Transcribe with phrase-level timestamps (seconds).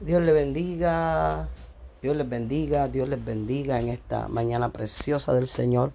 [0.00, 1.50] Dios le bendiga,
[2.00, 5.92] Dios les bendiga, Dios les bendiga en esta mañana preciosa del Señor.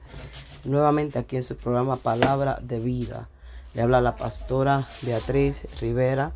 [0.63, 3.29] Nuevamente aquí en su programa Palabra de Vida.
[3.73, 6.33] Le habla la pastora Beatriz Rivera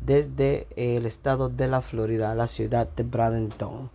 [0.00, 3.88] desde el estado de la Florida, la ciudad de Bradenton.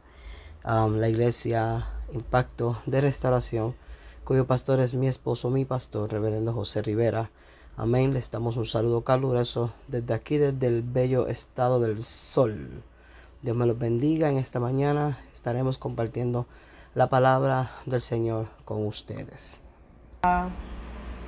[0.64, 3.76] Um, la iglesia Impacto de Restauración,
[4.24, 7.30] cuyo pastor es mi esposo, mi pastor, reverendo José Rivera.
[7.76, 8.14] Amén.
[8.14, 12.84] Le damos un saludo caluroso desde aquí, desde el bello estado del sol.
[13.42, 14.30] Dios me los bendiga.
[14.30, 16.48] En esta mañana estaremos compartiendo
[16.96, 19.62] la palabra del Señor con ustedes.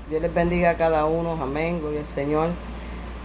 [0.10, 1.38] Dios les bendiga a cada uno.
[1.40, 1.80] Amén.
[1.80, 2.50] Gloria al Señor.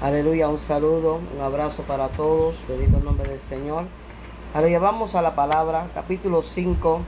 [0.02, 0.48] Aleluya.
[0.48, 2.66] Un saludo, un abrazo para todos.
[2.68, 3.86] Bendito el nombre del Señor.
[4.52, 4.80] Aleluya.
[4.80, 7.00] Vamos a la palabra, capítulo 5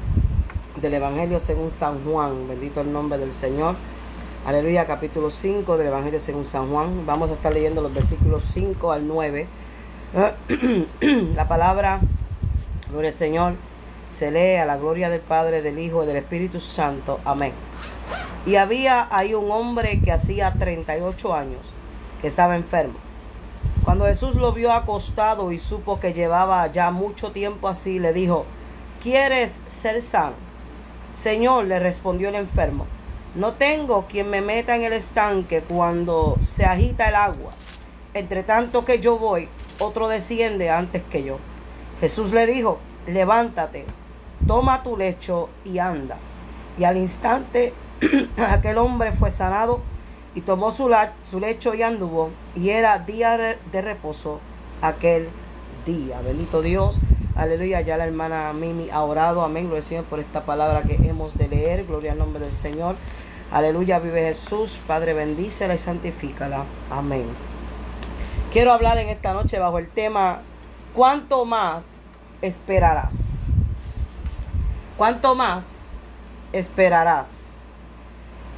[0.81, 2.49] del Evangelio según San Juan.
[2.49, 3.77] Bendito el nombre del Señor.
[4.47, 7.05] Aleluya, capítulo 5 del Evangelio según San Juan.
[7.05, 9.47] Vamos a estar leyendo los versículos 5 al 9
[11.35, 12.01] la palabra,
[12.91, 13.53] gloria al Señor,
[14.11, 17.21] se lee a la gloria del Padre, del Hijo y del Espíritu Santo.
[17.27, 17.53] Amén.
[18.47, 21.61] Y había ahí un hombre que hacía 38 años,
[22.23, 22.95] que estaba enfermo.
[23.85, 28.47] Cuando Jesús lo vio acostado y supo que llevaba ya mucho tiempo así, le dijo,
[29.03, 30.37] ¿quieres ser sano?
[31.13, 32.87] Señor, le respondió el enfermo,
[33.35, 37.53] no tengo quien me meta en el estanque cuando se agita el agua.
[38.15, 39.47] Entre tanto que yo voy,
[39.79, 41.39] otro desciende antes que yo.
[42.01, 43.85] Jesús le dijo, levántate,
[44.47, 46.19] toma tu lecho y anda.
[46.79, 47.73] Y al instante
[48.37, 49.81] aquel hombre fue sanado
[50.35, 50.91] y tomó su,
[51.41, 52.31] lecho y anduvo.
[52.55, 54.41] Y era día de, reposo
[54.83, 55.31] aquel
[55.87, 56.21] día.
[56.21, 56.99] Bendito Dios.
[57.35, 57.81] Aleluya.
[57.81, 59.43] Ya la hermana Mimi ha orado.
[59.43, 59.65] Amén.
[59.65, 61.87] Gloria al Señor por esta palabra que hemos de leer.
[61.87, 62.97] Gloria al nombre del Señor.
[63.51, 63.99] Aleluya.
[63.99, 64.79] Vive Jesús.
[64.87, 66.65] Padre, bendícela y santifícala.
[66.91, 67.56] Amén.
[68.57, 70.41] Quiero hablar en esta noche bajo el tema
[70.95, 71.91] ¿Cuánto más
[72.41, 73.27] esperarás?
[74.97, 75.75] ¿Cuánto más
[76.55, 77.51] esperarás?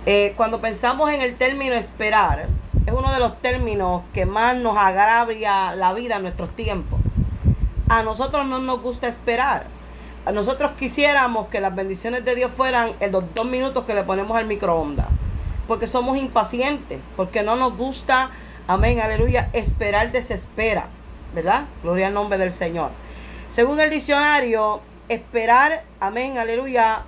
[0.07, 2.47] Eh, cuando pensamos en el término esperar,
[2.87, 7.01] es uno de los términos que más nos agravia la vida en nuestros tiempos.
[7.89, 9.67] A nosotros no nos gusta esperar.
[10.25, 14.05] A nosotros quisiéramos que las bendiciones de Dios fueran en los dos minutos que le
[14.05, 15.09] ponemos al microondas.
[15.67, 18.31] Porque somos impacientes, porque no nos gusta
[18.71, 19.49] Amén, aleluya.
[19.55, 20.89] Esperar desespera,
[21.35, 21.65] ¿verdad?
[21.83, 22.91] Gloria al nombre del Señor.
[23.49, 27.05] Según el diccionario, esperar, amén, aleluya,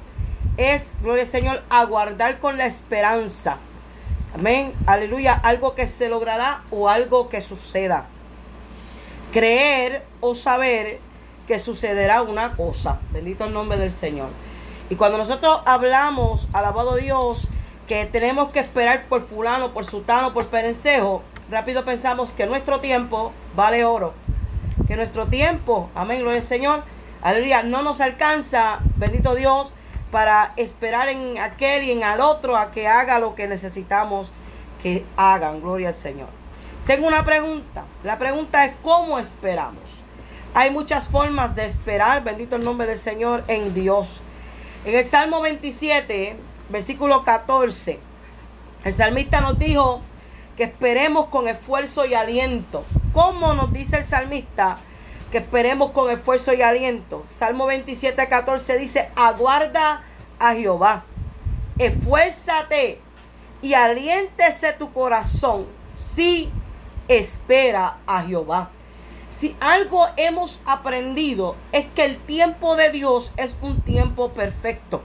[0.56, 3.58] es, gloria al Señor, aguardar con la esperanza.
[4.34, 8.06] Amén, aleluya, algo que se logrará o algo que suceda.
[9.30, 10.98] Creer o saber
[11.46, 13.00] que sucederá una cosa.
[13.12, 14.30] Bendito el nombre del Señor.
[14.88, 17.48] Y cuando nosotros hablamos, alabado Dios,
[17.86, 23.32] que tenemos que esperar por fulano, por sutano, por perencejo, rápido pensamos que nuestro tiempo
[23.54, 24.14] vale oro.
[24.86, 26.82] Que nuestro tiempo, amén, lo del Señor,
[27.22, 29.72] aleluya, no nos alcanza, bendito Dios,
[30.10, 34.32] para esperar en aquel y en al otro a que haga lo que necesitamos
[34.82, 35.60] que hagan.
[35.60, 36.28] Gloria al Señor.
[36.86, 37.84] Tengo una pregunta.
[38.02, 40.02] La pregunta es ¿cómo esperamos?
[40.54, 44.20] Hay muchas formas de esperar, bendito el nombre del Señor, en Dios.
[44.84, 46.36] En el Salmo 27,
[46.70, 48.00] versículo 14,
[48.82, 50.00] el salmista nos dijo,
[50.60, 52.84] que esperemos con esfuerzo y aliento.
[53.14, 54.76] ¿Cómo nos dice el salmista?
[55.32, 57.24] Que esperemos con esfuerzo y aliento.
[57.30, 60.02] Salmo 27, 14 dice, aguarda
[60.38, 61.04] a Jehová.
[61.78, 63.00] Esfuérzate
[63.62, 66.50] y aliéntese tu corazón si
[67.08, 68.68] espera a Jehová.
[69.30, 75.00] Si algo hemos aprendido es que el tiempo de Dios es un tiempo perfecto.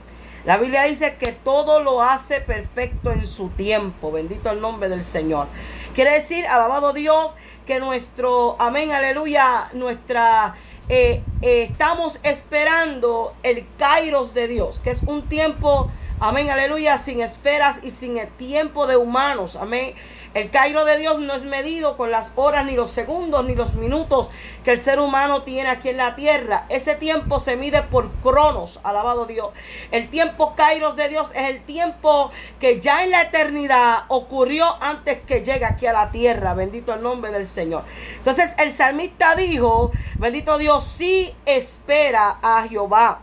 [0.46, 4.12] La Biblia dice que todo lo hace perfecto en su tiempo.
[4.12, 5.48] Bendito el nombre del Señor.
[5.92, 7.34] Quiere decir, alabado Dios,
[7.66, 10.54] que nuestro, amén, aleluya, nuestra,
[10.88, 15.90] eh, eh, estamos esperando el kairos de Dios, que es un tiempo,
[16.20, 19.96] amén, aleluya, sin esferas y sin el tiempo de humanos, amén
[20.36, 23.72] el cairo de Dios no es medido con las horas, ni los segundos, ni los
[23.72, 24.28] minutos
[24.64, 26.66] que el ser humano tiene aquí en la tierra.
[26.68, 29.54] Ese tiempo se mide por cronos, alabado Dios.
[29.92, 32.30] El tiempo kairos de Dios es el tiempo
[32.60, 36.52] que ya en la eternidad ocurrió antes que llegue aquí a la tierra.
[36.52, 37.84] Bendito el nombre del Señor.
[38.18, 43.22] Entonces el salmista dijo, bendito Dios, sí espera a Jehová.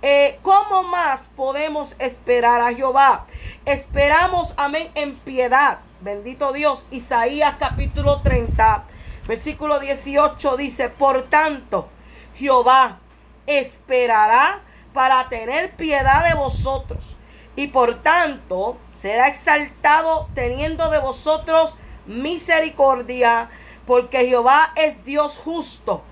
[0.00, 3.26] Eh, ¿Cómo más podemos esperar a Jehová?
[3.66, 5.80] Esperamos, amén, en piedad.
[6.00, 6.84] Bendito Dios.
[6.90, 8.84] Isaías capítulo 30,
[9.26, 11.88] versículo 18 dice, por tanto,
[12.36, 12.98] Jehová
[13.46, 14.60] esperará
[14.92, 17.16] para tener piedad de vosotros.
[17.56, 23.48] Y por tanto será exaltado teniendo de vosotros misericordia,
[23.86, 26.02] porque Jehová es Dios justo.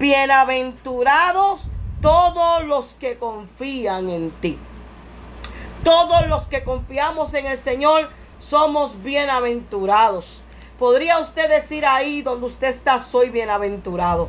[0.00, 1.68] Bienaventurados
[2.02, 4.58] todos los que confían en ti.
[5.84, 10.42] Todos los que confiamos en el Señor somos bienaventurados.
[10.78, 14.28] ¿Podría usted decir ahí donde usted está, soy bienaventurado?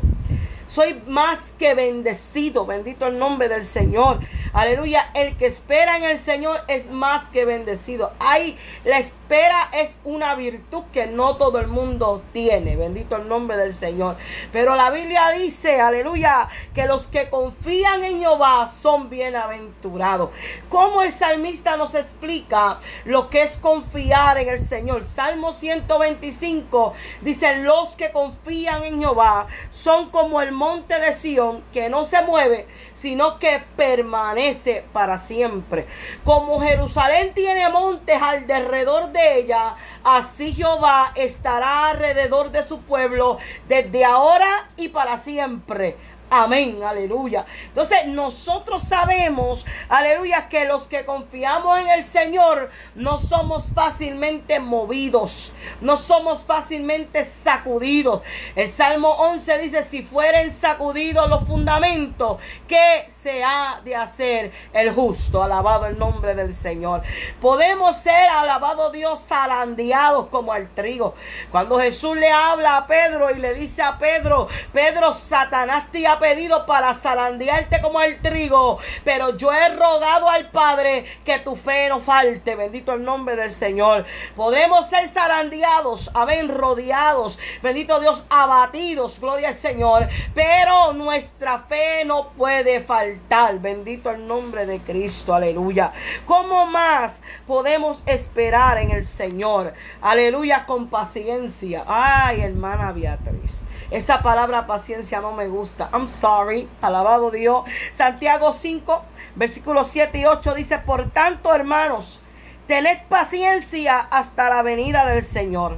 [0.67, 2.65] Soy más que bendecido.
[2.65, 4.19] Bendito el nombre del Señor.
[4.53, 5.09] Aleluya.
[5.15, 8.11] El que espera en el Señor es más que bendecido.
[8.19, 8.99] Hay la
[9.29, 12.75] espera es una virtud que no todo el mundo tiene.
[12.75, 14.17] Bendito el nombre del Señor.
[14.51, 20.31] Pero la Biblia dice, aleluya, que los que confían en Jehová son bienaventurados.
[20.67, 25.03] Como el salmista nos explica lo que es confiar en el Señor.
[25.03, 31.89] Salmo 125 dice, los que confían en Jehová son como el monte de Sión que
[31.89, 32.65] no se mueve,
[32.95, 35.85] sino que permanece para siempre.
[36.25, 43.37] Como Jerusalén tiene montes alrededor de ella, así Jehová estará alrededor de su pueblo
[43.67, 45.97] desde ahora y para siempre.
[46.31, 47.45] Amén, aleluya.
[47.65, 55.55] Entonces nosotros sabemos, aleluya, que los que confiamos en el Señor no somos fácilmente movidos,
[55.81, 58.21] no somos fácilmente sacudidos.
[58.55, 64.93] El Salmo 11 dice, si fueren sacudidos los fundamentos, ¿qué se ha de hacer el
[64.93, 65.41] justo?
[65.41, 67.01] Alabado el nombre del Señor.
[67.41, 71.15] Podemos ser, alabado Dios, zarandeados como el trigo.
[71.49, 76.18] Cuando Jesús le habla a Pedro y le dice a Pedro, Pedro, Satanás te ha
[76.19, 81.89] pedido para zarandearte como el trigo, pero yo he rogado al Padre que tu fe
[81.89, 82.55] no falte.
[82.55, 84.05] Bendito el nombre del Señor.
[84.35, 92.29] Podemos ser zarandeados, amén, rodeados, bendito Dios, abatidos, gloria al Señor, pero nuestra fe no
[92.29, 93.59] puede faltar.
[93.59, 95.91] Bendito el nombre de Cristo, aleluya.
[96.25, 99.73] ¿Cómo más podemos esperar en el Señor?
[100.01, 101.83] Aleluya, con paciencia.
[101.87, 103.61] Ay, hermana Beatriz.
[103.91, 105.89] Esa palabra paciencia no me gusta.
[105.91, 106.69] I'm sorry.
[106.81, 107.63] Alabado Dios.
[107.91, 109.03] Santiago 5,
[109.35, 112.21] versículos 7 y 8 dice, por tanto, hermanos,
[112.67, 115.77] tened paciencia hasta la venida del Señor.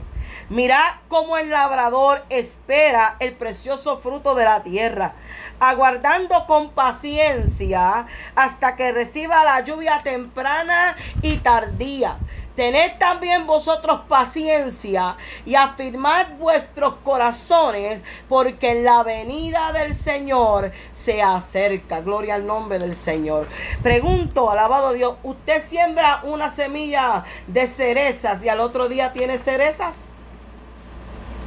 [0.50, 5.14] Mirad cómo el labrador espera el precioso fruto de la tierra,
[5.62, 12.18] aguardando con paciencia hasta que reciba la lluvia temprana y tardía.
[12.56, 15.16] Tened también vosotros paciencia
[15.46, 22.02] y afirmad vuestros corazones, porque la venida del Señor se acerca.
[22.02, 23.48] Gloria al nombre del Señor.
[23.82, 30.04] Pregunto, alabado Dios, ¿usted siembra una semilla de cerezas y al otro día tiene cerezas?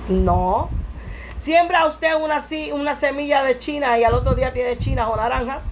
[0.09, 0.71] No.
[1.37, 2.43] ¿Siembra usted una,
[2.73, 5.65] una semilla de china y al otro día tiene chinas o naranjas?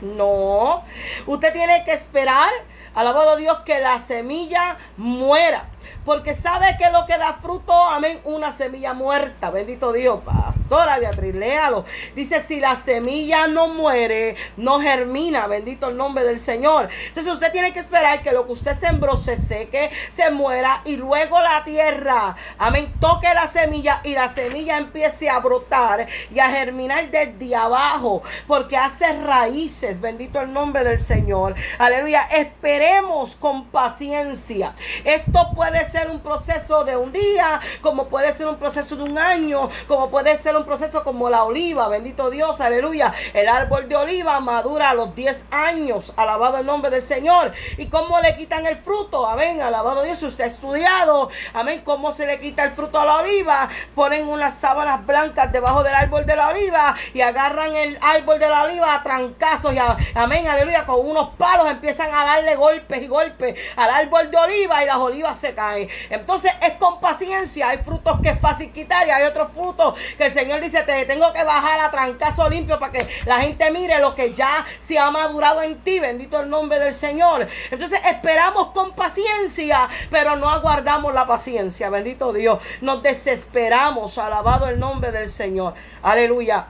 [0.00, 0.84] No.
[1.26, 2.50] Usted tiene que esperar
[2.94, 5.68] Alabado Dios que la semilla muera.
[6.04, 9.50] Porque sabe que lo que da fruto, amén, una semilla muerta.
[9.50, 11.84] Bendito Dios, pastora Beatriz, léalo.
[12.14, 15.46] Dice, si la semilla no muere, no germina.
[15.46, 16.88] Bendito el nombre del Señor.
[17.08, 20.96] Entonces usted tiene que esperar que lo que usted sembró se seque, se muera y
[20.96, 26.50] luego la tierra, amén, toque la semilla y la semilla empiece a brotar y a
[26.50, 28.22] germinar desde abajo.
[28.46, 30.00] Porque hace raíces.
[30.00, 31.54] Bendito el nombre del Señor.
[31.78, 32.22] Aleluya.
[32.30, 34.74] Esperemos con paciencia.
[35.04, 39.04] Esto puede ser ser un proceso de un día, como puede ser un proceso de
[39.04, 43.14] un año, como puede ser un proceso como la oliva, bendito Dios, aleluya.
[43.32, 47.52] El árbol de oliva madura a los 10 años, alabado el nombre del Señor.
[47.78, 49.24] ¿Y cómo le quitan el fruto?
[49.24, 53.04] Amén, alabado Dios, si usted ha estudiado, amén, cómo se le quita el fruto a
[53.04, 53.68] la oliva.
[53.94, 58.48] Ponen unas sábanas blancas debajo del árbol de la oliva y agarran el árbol de
[58.48, 59.78] la oliva a trancazos y
[60.14, 64.82] amén, aleluya, con unos palos empiezan a darle golpes y golpes al árbol de oliva
[64.82, 65.63] y las olivas se caen.
[66.10, 67.68] Entonces es con paciencia.
[67.68, 71.04] Hay frutos que es fácil quitar y hay otros frutos que el Señor dice, te
[71.04, 74.98] tengo que bajar a trancazo limpio para que la gente mire lo que ya se
[74.98, 76.00] ha madurado en ti.
[76.00, 77.48] Bendito el nombre del Señor.
[77.70, 81.90] Entonces esperamos con paciencia, pero no aguardamos la paciencia.
[81.90, 82.58] Bendito Dios.
[82.80, 84.18] Nos desesperamos.
[84.18, 85.74] Alabado el nombre del Señor.
[86.02, 86.66] Aleluya.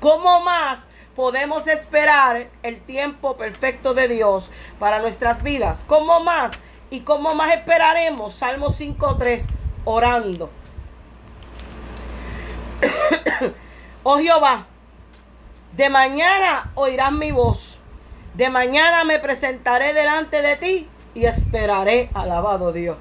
[0.00, 0.86] ¿Cómo más?
[1.16, 5.82] podemos esperar el tiempo perfecto de Dios para nuestras vidas.
[5.88, 6.52] ¿Cómo más?
[6.96, 8.32] ¿Y cómo más esperaremos?
[8.32, 9.44] Salmo 5.3,
[9.84, 10.48] orando.
[14.02, 14.64] oh Jehová,
[15.72, 17.78] de mañana oirás mi voz.
[18.32, 22.96] De mañana me presentaré delante de ti y esperaré, alabado Dios.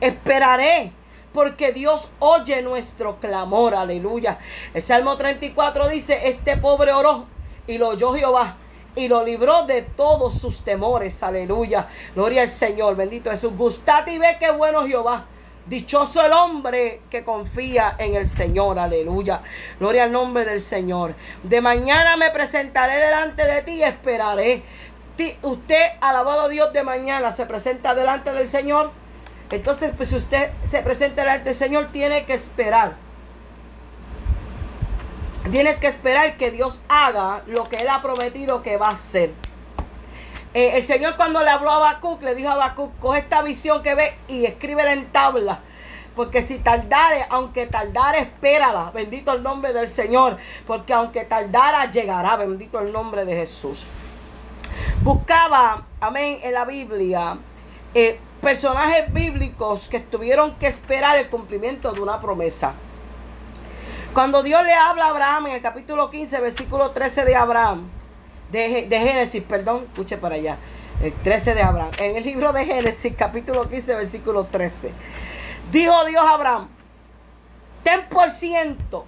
[0.00, 0.92] Esperaré
[1.34, 4.38] porque Dios oye nuestro clamor, aleluya.
[4.72, 7.26] El Salmo 34 dice, este pobre oró
[7.66, 8.56] y lo oyó Jehová
[8.94, 11.22] y lo libró de todos sus temores.
[11.22, 11.88] Aleluya.
[12.14, 12.96] Gloria al Señor.
[12.96, 13.52] Bendito Jesús.
[13.56, 15.26] Gustad y ve que bueno Jehová.
[15.68, 19.42] Dichoso el hombre que confía en el Señor, aleluya.
[19.78, 21.14] Gloria al nombre del Señor.
[21.42, 24.62] De mañana me presentaré delante de ti y esperaré.
[25.42, 28.92] Usted, alabado Dios, de mañana se presenta delante del Señor.
[29.50, 32.94] Entonces, pues si usted se presenta delante del Señor, tiene que esperar.
[35.50, 39.32] Tienes que esperar que Dios haga lo que Él ha prometido que va a hacer.
[40.52, 43.82] Eh, el Señor cuando le habló a Habacuc, le dijo a Habacuc, coge esta visión
[43.82, 45.60] que ve y escríbela en tabla.
[46.14, 48.90] Porque si tardare, aunque tardare, espérala.
[48.90, 50.36] Bendito el nombre del Señor.
[50.66, 52.36] Porque aunque tardara, llegará.
[52.36, 53.86] Bendito el nombre de Jesús.
[55.02, 57.38] Buscaba, amén, en la Biblia,
[57.94, 62.74] eh, personajes bíblicos que tuvieron que esperar el cumplimiento de una promesa.
[64.14, 67.88] Cuando Dios le habla a Abraham en el capítulo 15, versículo 13 de Abraham,
[68.50, 70.56] de, Génesis, perdón, escuche para allá,
[71.02, 74.92] el 13 de Abraham, en el libro de Génesis, capítulo 15, versículo 13,
[75.70, 76.68] dijo Dios a Abraham,
[77.84, 79.06] ten por ciento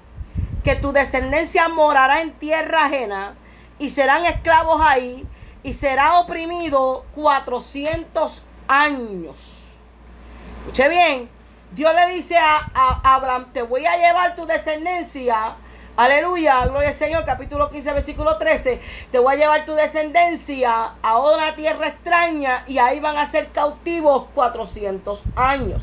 [0.63, 3.35] que tu descendencia morará en tierra ajena
[3.79, 5.27] y serán esclavos ahí
[5.63, 9.77] y será oprimido 400 años.
[10.61, 11.29] Escuche bien,
[11.73, 12.69] Dios le dice a,
[13.05, 15.55] Abraham, te voy a llevar tu descendencia.
[15.97, 18.81] Aleluya, gloria al Señor, capítulo 15, versículo 13.
[19.13, 23.51] Te voy a llevar tu descendencia a una tierra extraña y ahí van a ser
[23.51, 25.83] cautivos 400 años.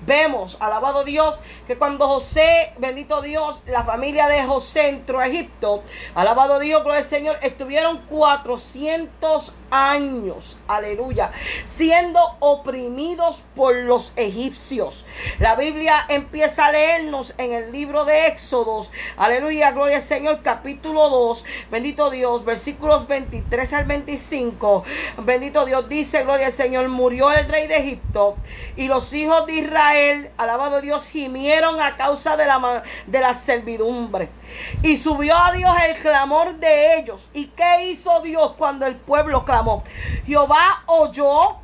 [0.00, 5.84] Vemos, alabado Dios, que cuando José, bendito Dios, la familia de José entró a Egipto,
[6.16, 11.32] alabado Dios, gloria al Señor, estuvieron 400 años, aleluya,
[11.64, 15.04] siendo oprimidos por los egipcios.
[15.38, 21.08] La Biblia empieza a leernos en el libro de Éxodos, aleluya, gloria al Señor, capítulo
[21.10, 24.84] 2, bendito Dios, versículos 23 al 25,
[25.18, 28.36] bendito Dios, dice, gloria al Señor, murió el rey de Egipto
[28.76, 34.28] y los hijos de Israel alabado Dios, gimieron a causa de la, de la servidumbre.
[34.82, 37.28] Y subió a Dios el clamor de ellos.
[37.34, 39.57] ¿Y qué hizo Dios cuando el pueblo clamó?
[40.26, 41.56] Jehová oyó.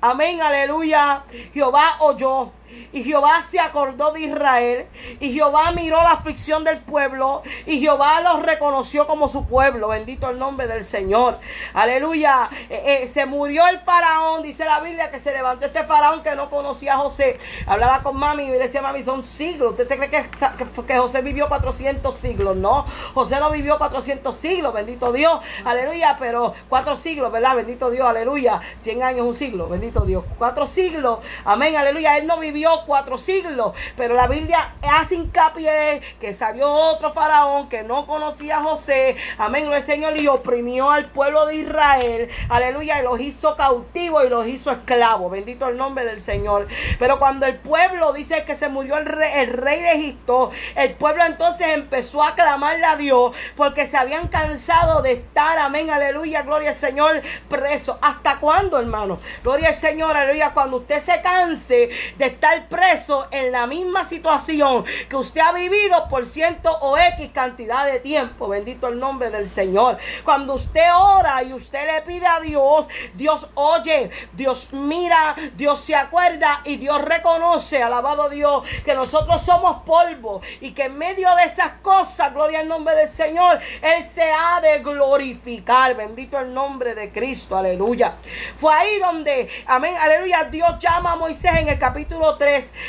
[0.00, 1.22] Amén, aleluya.
[1.52, 2.50] Jehová oyó.
[2.92, 4.86] Y Jehová se acordó de Israel.
[5.20, 7.42] Y Jehová miró la aflicción del pueblo.
[7.66, 9.88] Y Jehová los reconoció como su pueblo.
[9.88, 11.38] Bendito el nombre del Señor.
[11.72, 12.48] Aleluya.
[12.70, 14.42] Eh, eh, se murió el faraón.
[14.42, 17.38] Dice la Biblia que se levantó este faraón que no conocía a José.
[17.66, 19.72] Hablaba con mami y le decía, mami, son siglos.
[19.72, 22.56] ¿Usted cree que, José vivió 400 siglos?
[22.56, 22.86] No.
[23.14, 24.72] José no vivió 400 siglos.
[24.72, 25.40] Bendito Dios.
[25.64, 26.16] Aleluya.
[26.20, 27.56] Pero cuatro siglos, ¿verdad?
[27.56, 28.06] Bendito Dios.
[28.06, 28.60] Aleluya.
[28.78, 29.68] 100 años, un siglo.
[29.68, 30.24] Bendito Dios.
[30.38, 31.18] Cuatro siglos.
[31.44, 31.76] Amén.
[31.76, 32.18] Aleluya.
[32.18, 33.72] Él no vivió cuatro siglos.
[33.96, 39.16] Pero la Biblia hace hincapié que salió otro faraón que no conocía a José.
[39.38, 42.28] Amén, el Señor, y oprimió al pueblo de Israel.
[42.48, 45.30] Aleluya, y los hizo cautivos y los hizo esclavos.
[45.30, 46.68] Bendito el nombre del Señor.
[46.98, 50.92] Pero cuando el pueblo dice que se murió el rey, el rey de Egipto, el
[50.94, 56.42] pueblo entonces empezó a clamarle a Dios porque se habían cansado de estar, amén, aleluya,
[56.42, 57.98] gloria al Señor, preso.
[58.02, 59.18] ¿Hasta cuándo, hermano?
[59.42, 64.84] Gloria al Señor, aleluya, cuando usted se canse de estar preso en la misma situación
[65.08, 68.48] que usted ha vivido por ciento o X cantidad de tiempo.
[68.48, 69.98] Bendito el nombre del Señor.
[70.24, 75.94] Cuando usted ora y usted le pide a Dios, Dios oye, Dios mira, Dios se
[75.94, 81.44] acuerda y Dios reconoce, alabado Dios, que nosotros somos polvo y que en medio de
[81.44, 85.94] esas cosas, gloria al nombre del Señor, Él se ha de glorificar.
[85.96, 88.16] Bendito el nombre de Cristo, aleluya.
[88.56, 92.43] Fue ahí donde, amén, aleluya, Dios llama a Moisés en el capítulo 3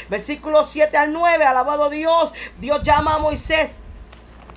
[0.10, 1.44] versículos 7 al 9.
[1.44, 2.34] Alabado Dios.
[2.60, 3.82] Dios llama a Moisés.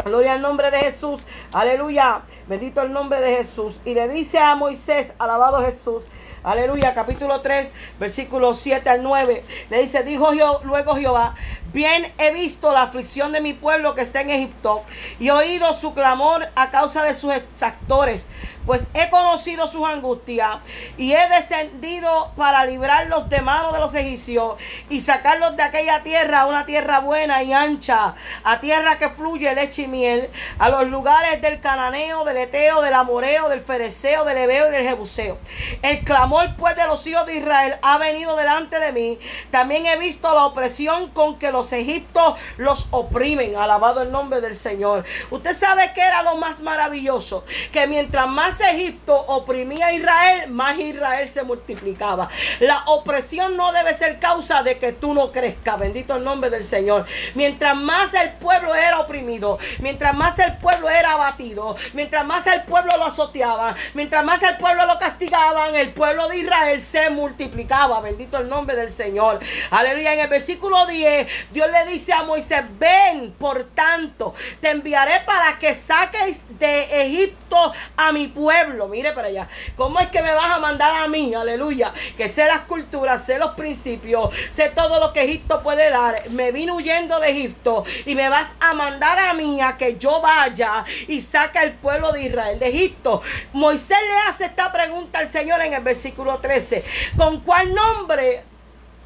[0.05, 1.23] Gloria al nombre de Jesús.
[1.53, 2.23] Aleluya.
[2.47, 3.81] Bendito el nombre de Jesús.
[3.85, 6.05] Y le dice a Moisés, alabado Jesús.
[6.45, 9.45] Aleluya, capítulo 3, versículos 7 al 9.
[9.71, 10.31] Le dice, dijo
[10.65, 11.35] luego Jehová,
[11.79, 14.83] bien he visto la aflicción de mi pueblo que está en Egipto
[15.21, 18.27] y oído su clamor a causa de sus exactores
[18.69, 20.59] pues he conocido sus angustias
[20.99, 24.57] y he descendido para librarlos de manos de los egipcios
[24.91, 29.85] y sacarlos de aquella tierra una tierra buena y ancha, a tierra que fluye leche
[29.85, 34.69] y miel, a los lugares del cananeo, del eteo, del amoreo, del fereceo, del ebeo
[34.69, 35.39] y del jebuseo.
[35.81, 39.19] El clamor pues de los hijos de Israel ha venido delante de mí.
[39.51, 43.57] También he visto la opresión con que los los egiptos los oprimen.
[43.57, 45.05] Alabado el nombre del Señor.
[45.31, 50.79] Usted sabe que era lo más maravilloso, que mientras más Egipto oprimía a Israel, más
[50.79, 52.29] Israel se multiplicaba.
[52.61, 55.79] La opresión no debe ser causa de que tú no crezcas.
[55.79, 57.07] Bendito el nombre del Señor.
[57.35, 62.63] Mientras más el pueblo era oprimido, mientras más el pueblo era abatido, mientras más el
[62.63, 68.01] pueblo lo azoteaba, mientras más el pueblo lo castigaban, el pueblo de Israel se multiplicaba.
[68.01, 69.41] Bendito el nombre del Señor.
[69.71, 70.15] Aleluya.
[70.15, 75.59] En el versículo 10, Dios le dice a Moisés, ven, por tanto, te enviaré para
[75.59, 78.89] que saques de Egipto a mi pueblo.
[78.89, 79.49] Mire para allá.
[79.77, 81.35] ¿Cómo es que me vas a mandar a mí?
[81.35, 81.93] Aleluya.
[82.17, 86.29] Que sé las culturas, sé los principios, sé todo lo que Egipto puede dar.
[86.31, 90.21] Me vine huyendo de Egipto y me vas a mandar a mí a que yo
[90.21, 93.23] vaya y saque al pueblo de Israel de Egipto.
[93.53, 96.85] Moisés le hace esta pregunta al Señor en el versículo 13.
[97.17, 98.43] ¿Con cuál nombre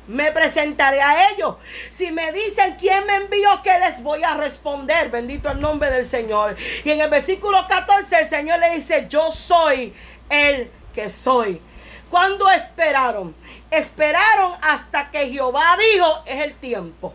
[0.07, 1.57] me presentaré a ellos.
[1.91, 5.11] Si me dicen quién me envió, ¿qué les voy a responder?
[5.11, 6.57] Bendito el nombre del Señor.
[6.85, 9.95] Y en el versículo 14 el Señor le dice, yo soy
[10.29, 11.61] el que soy.
[12.11, 13.35] Cuando esperaron?
[13.71, 17.15] Esperaron hasta que Jehová dijo, es el tiempo.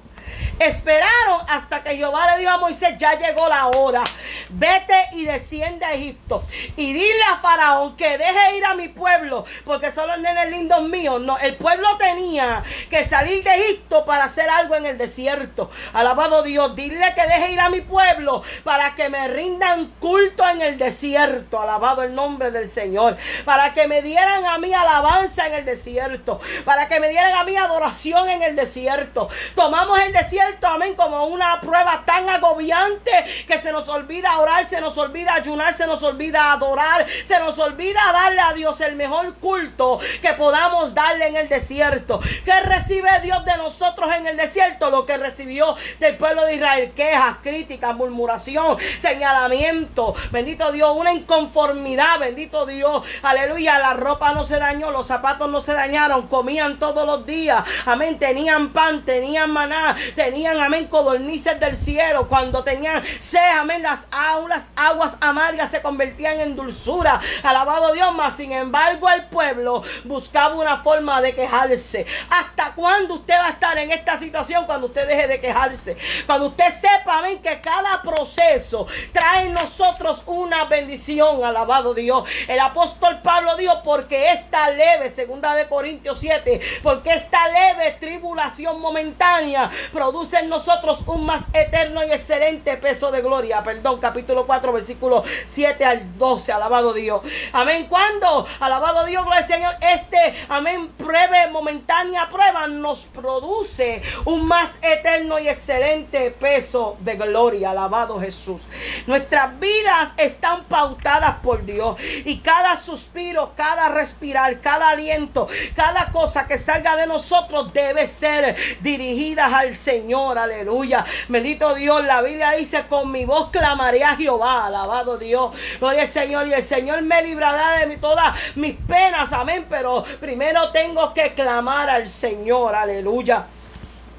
[0.60, 4.04] Esperaron hasta que Jehová le dijo a Moisés, ya llegó la hora.
[4.50, 6.44] Vete y desciende a Egipto.
[6.76, 10.82] Y dile a Faraón que deje ir a mi pueblo, porque son los nenes lindos
[10.84, 11.22] míos.
[11.22, 15.70] No, el pueblo tenía que salir de Egipto para hacer algo en el desierto.
[15.94, 20.62] Alabado Dios, dile que deje ir a mi pueblo para que me rindan culto en
[20.62, 21.60] el desierto.
[21.60, 23.18] Alabado el nombre del Señor.
[23.46, 26.40] Para que me dieran a mí alabanza en el desierto.
[26.66, 29.30] Para que me dieran a mí adoración en el desierto.
[29.56, 33.12] Tomamos el desierto amén, como una prueba tan agobiante
[33.48, 37.58] que se nos olvida orar, se nos olvida ayunar, se nos olvida adorar, se nos
[37.60, 42.20] olvida darle a Dios el mejor culto que podamos darle en el desierto.
[42.46, 44.90] ¿Qué recibe Dios de nosotros en el desierto?
[44.90, 52.20] Lo que recibió del pueblo de Israel, quejas, críticas, murmuración, señalamiento, bendito Dios, una inconformidad,
[52.20, 57.06] bendito Dios, aleluya, la ropa no se dañó, los zapatos no se dañaron, comían todos
[57.06, 63.40] los días, amén, tenían pan, tenían maná, tenían amén, codornices del cielo, cuando tenían sed,
[63.58, 67.20] amén, las aulas, aguas amargas se convertían en dulzura.
[67.44, 72.06] Alabado Dios, mas sin embargo el pueblo buscaba una forma de quejarse.
[72.30, 75.98] ¿Hasta cuándo usted va a estar en esta situación cuando usted deje de quejarse?
[76.26, 82.28] Cuando usted sepa, amén, que cada proceso trae en nosotros una bendición, alabado Dios.
[82.48, 88.80] El apóstol Pablo dijo, porque esta leve, segunda de Corintios 7, porque esta leve tribulación
[88.82, 93.64] momentánea produce en nosotros un más eterno y excelente peso de gloria.
[93.64, 96.52] Perdón, capítulo 4, versículo 7 al 12.
[96.52, 97.22] Alabado Dios.
[97.54, 97.88] Amén.
[97.90, 104.70] Cuando, alabado Dios, gloria al Señor, este, amén, prueba, momentánea prueba nos produce un más
[104.82, 107.72] eterno y excelente peso de gloria.
[107.72, 108.62] Alabado Jesús.
[109.06, 116.48] Nuestras vidas están pautadas por Dios y cada suspiro, cada respirar, cada aliento, cada cosa
[116.48, 121.06] que salga de nosotros debe ser dirigida al Señor aleluya.
[121.28, 125.52] Bendito Dios, la Biblia dice, con mi voz clamaré a Jehová, alabado Dios.
[125.80, 129.66] Gloria al Señor, y el Señor me librará de todas mis penas, amén.
[129.70, 133.46] Pero primero tengo que clamar al Señor, aleluya.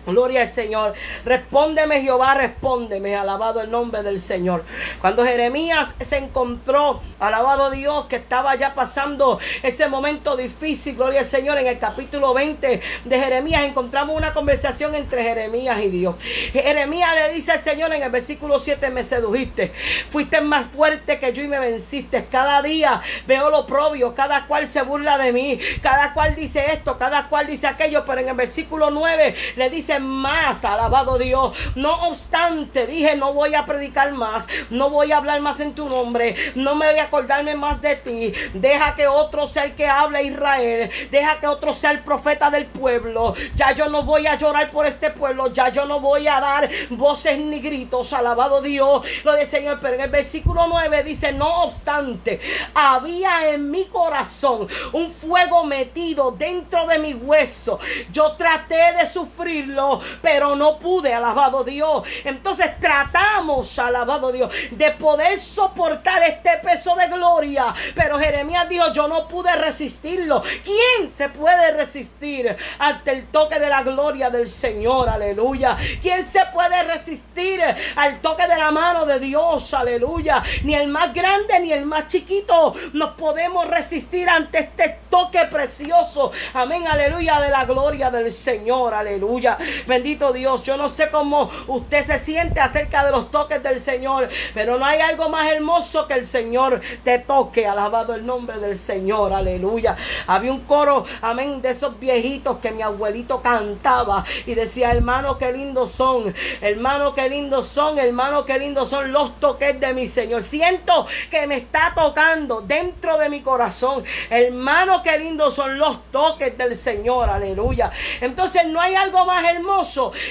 [0.09, 0.95] Gloria al Señor.
[1.27, 3.15] Respóndeme Jehová, respóndeme.
[3.15, 4.65] Alabado el nombre del Señor.
[5.03, 11.27] Cuando Jeremías se encontró, alabado Dios, que estaba ya pasando ese momento difícil, gloria al
[11.27, 16.15] Señor, en el capítulo 20 de Jeremías encontramos una conversación entre Jeremías y Dios.
[16.53, 19.73] Jeremías le dice al Señor en el versículo 7, me sedujiste,
[20.09, 22.27] fuiste más fuerte que yo y me venciste.
[22.31, 26.97] Cada día veo lo propio, cada cual se burla de mí, cada cual dice esto,
[26.97, 31.57] cada cual dice aquello, pero en el versículo 9 le dice, más, alabado Dios.
[31.75, 35.89] No obstante, dije, no voy a predicar más, no voy a hablar más en tu
[35.89, 38.33] nombre, no me voy a acordarme más de ti.
[38.55, 42.67] Deja que otro sea el que hable Israel, deja que otro sea el profeta del
[42.67, 43.35] pueblo.
[43.55, 46.69] Ya yo no voy a llorar por este pueblo, ya yo no voy a dar
[46.91, 49.07] voces ni gritos, alabado Dios.
[49.25, 52.41] Lo de Señor, pero en el versículo 9 dice, no obstante,
[52.75, 57.79] había en mi corazón un fuego metido dentro de mi hueso.
[58.13, 59.88] Yo traté de sufrirlo
[60.23, 62.03] pero no pude, alabado Dios.
[62.25, 67.75] Entonces tratamos, alabado Dios, de poder soportar este peso de gloria.
[67.95, 70.43] Pero Jeremías dijo, yo no pude resistirlo.
[70.65, 75.09] ¿Quién se puede resistir ante el toque de la gloria del Señor?
[75.09, 75.77] Aleluya.
[76.01, 77.61] ¿Quién se puede resistir
[77.97, 79.73] al toque de la mano de Dios?
[79.75, 80.43] Aleluya.
[80.65, 86.33] Ni el más grande ni el más chiquito nos podemos resistir ante este toque precioso.
[86.55, 88.95] Amén, aleluya, de la gloria del Señor.
[88.95, 89.59] Aleluya.
[89.87, 94.29] Bendito Dios, yo no sé cómo usted se siente acerca de los toques del Señor,
[94.55, 97.67] pero no hay algo más hermoso que el Señor te toque.
[97.67, 99.97] Alabado el nombre del Señor, aleluya.
[100.27, 105.53] Había un coro, amén, de esos viejitos que mi abuelito cantaba y decía, hermano, qué
[105.53, 110.43] lindos son, hermano, qué lindos son, hermano, qué lindos son los toques de mi Señor.
[110.43, 116.57] Siento que me está tocando dentro de mi corazón, hermano, qué lindos son los toques
[116.57, 117.91] del Señor, aleluya.
[118.21, 119.58] Entonces no hay algo más hermoso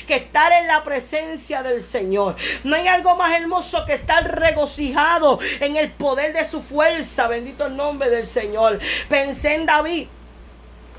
[0.08, 2.36] que estar en la presencia del Señor.
[2.64, 7.28] No hay algo más hermoso que estar regocijado en el poder de su fuerza.
[7.28, 8.80] Bendito el nombre del Señor.
[9.10, 10.08] Pensé en David.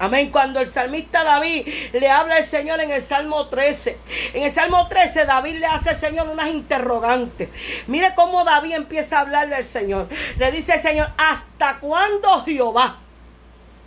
[0.00, 0.30] Amén.
[0.30, 3.98] Cuando el salmista David le habla al Señor en el Salmo 13.
[4.34, 7.48] En el Salmo 13 David le hace al Señor unas interrogantes.
[7.88, 10.08] Mire cómo David empieza a hablarle al Señor.
[10.38, 12.98] Le dice al Señor, ¿hasta cuándo Jehová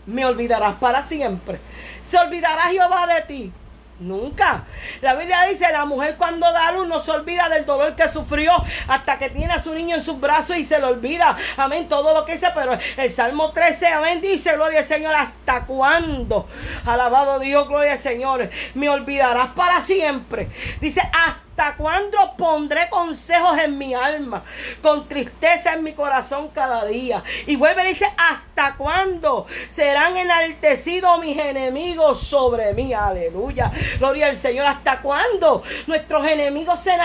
[0.06, 1.60] me olvidarás para siempre?
[2.02, 3.54] ¿Se olvidará Jehová de ti?
[4.02, 4.66] Nunca.
[5.02, 8.52] La Biblia dice, la mujer cuando da luz no se olvida del dolor que sufrió
[8.88, 11.38] hasta que tiene a su niño en sus brazos y se le olvida.
[11.56, 11.88] Amén.
[11.88, 16.48] Todo lo que dice, pero el Salmo 13, amén, dice, gloria al Señor, ¿hasta cuándo?
[16.86, 18.50] Alabado Dios, gloria al Señor.
[18.74, 20.50] Me olvidarás para siempre.
[20.80, 24.44] Dice, hasta ¿Hasta cuándo pondré consejos en mi alma?
[24.82, 27.24] Con tristeza en mi corazón cada día.
[27.46, 32.96] Y vuelve y dice, ¿hasta cuándo serán enaltecidos mis enemigos sobre mí?
[32.96, 33.72] Aleluya.
[34.00, 34.66] Gloria al Señor.
[34.66, 36.96] ¿Hasta cuándo nuestros enemigos se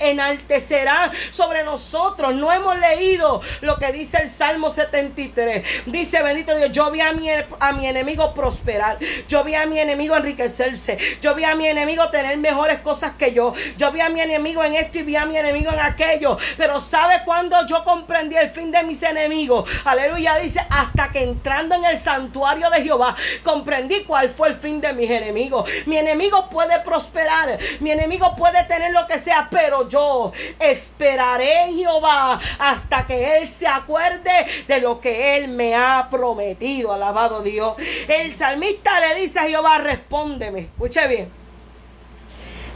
[0.00, 2.34] enaltecerán sobre nosotros?
[2.34, 5.62] No hemos leído lo que dice el Salmo 73.
[5.84, 8.96] Dice, bendito Dios, yo vi a mi, a mi enemigo prosperar.
[9.28, 10.96] Yo vi a mi enemigo enriquecerse.
[11.20, 13.52] Yo vi a mi enemigo tener mejores cosas que yo.
[13.76, 16.36] Yo vi a mi enemigo en esto y vi a mi enemigo en aquello.
[16.56, 19.68] Pero ¿sabe cuándo yo comprendí el fin de mis enemigos?
[19.84, 24.80] Aleluya, dice, hasta que entrando en el santuario de Jehová, comprendí cuál fue el fin
[24.80, 25.68] de mis enemigos.
[25.86, 32.40] Mi enemigo puede prosperar, mi enemigo puede tener lo que sea, pero yo esperaré Jehová
[32.58, 36.92] hasta que Él se acuerde de lo que Él me ha prometido.
[36.92, 37.74] Alabado Dios.
[38.08, 40.60] El salmista le dice a Jehová, respóndeme.
[40.60, 41.45] Escuche bien.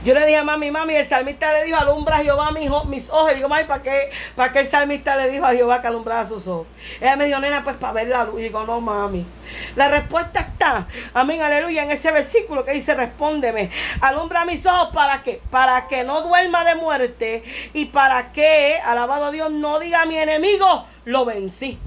[0.02, 3.10] Yo le dije a mami, mami, el salmista le dijo, alumbra a Jehová mis, mis
[3.10, 3.32] ojos.
[3.32, 6.24] Y digo, mami, ¿para qué, ¿para qué el salmista le dijo a Jehová que alumbrara
[6.24, 6.66] sus ojos?
[7.00, 8.40] Ella me dijo, nena, pues para ver la luz.
[8.40, 9.26] Y digo, no, mami.
[9.76, 15.22] La respuesta está, amén, aleluya, en ese versículo que dice, respóndeme, alumbra mis ojos para
[15.22, 15.42] qué?
[15.50, 17.42] Para que no duerma de muerte
[17.74, 21.78] y para que, alabado Dios, no diga a mi enemigo, lo vencí.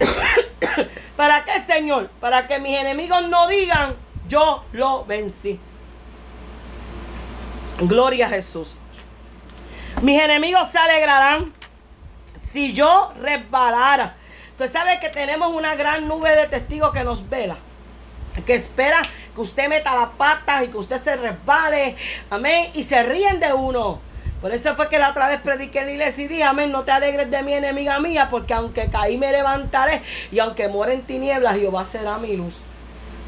[1.16, 2.10] ¿Para qué, Señor?
[2.20, 3.94] Para que mis enemigos no digan,
[4.28, 5.60] yo lo vencí.
[7.78, 8.74] Gloria a Jesús.
[10.02, 11.52] Mis enemigos se alegrarán
[12.50, 14.16] si yo resbalara.
[14.52, 17.56] Usted sabe que tenemos una gran nube de testigos que nos vela.
[18.46, 19.02] Que espera
[19.34, 21.96] que usted meta las patas y que usted se resbale.
[22.30, 22.66] Amén.
[22.74, 24.00] Y se ríen de uno.
[24.40, 26.84] Por eso fue que la otra vez prediqué en la iglesia y dije, amén, no
[26.84, 31.02] te alegres de mi enemiga mía, porque aunque caí me levantaré y aunque muera en
[31.02, 32.62] tinieblas, Jehová será mi luz.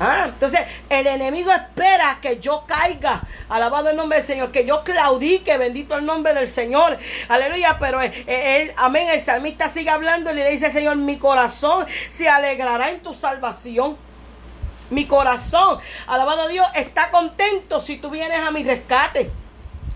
[0.01, 3.23] Ah, entonces el enemigo espera que yo caiga.
[3.49, 4.53] Alabado el nombre del Señor.
[4.53, 5.57] Que yo claudique.
[5.59, 6.99] Bendito el nombre del Señor.
[7.29, 7.77] Aleluya.
[7.79, 9.09] Pero él, amén.
[9.09, 13.97] El salmista sigue hablando y le dice, Señor, mi corazón se alegrará en tu salvación.
[14.91, 19.31] Mi corazón, alabado Dios, está contento si tú vienes a mi rescate.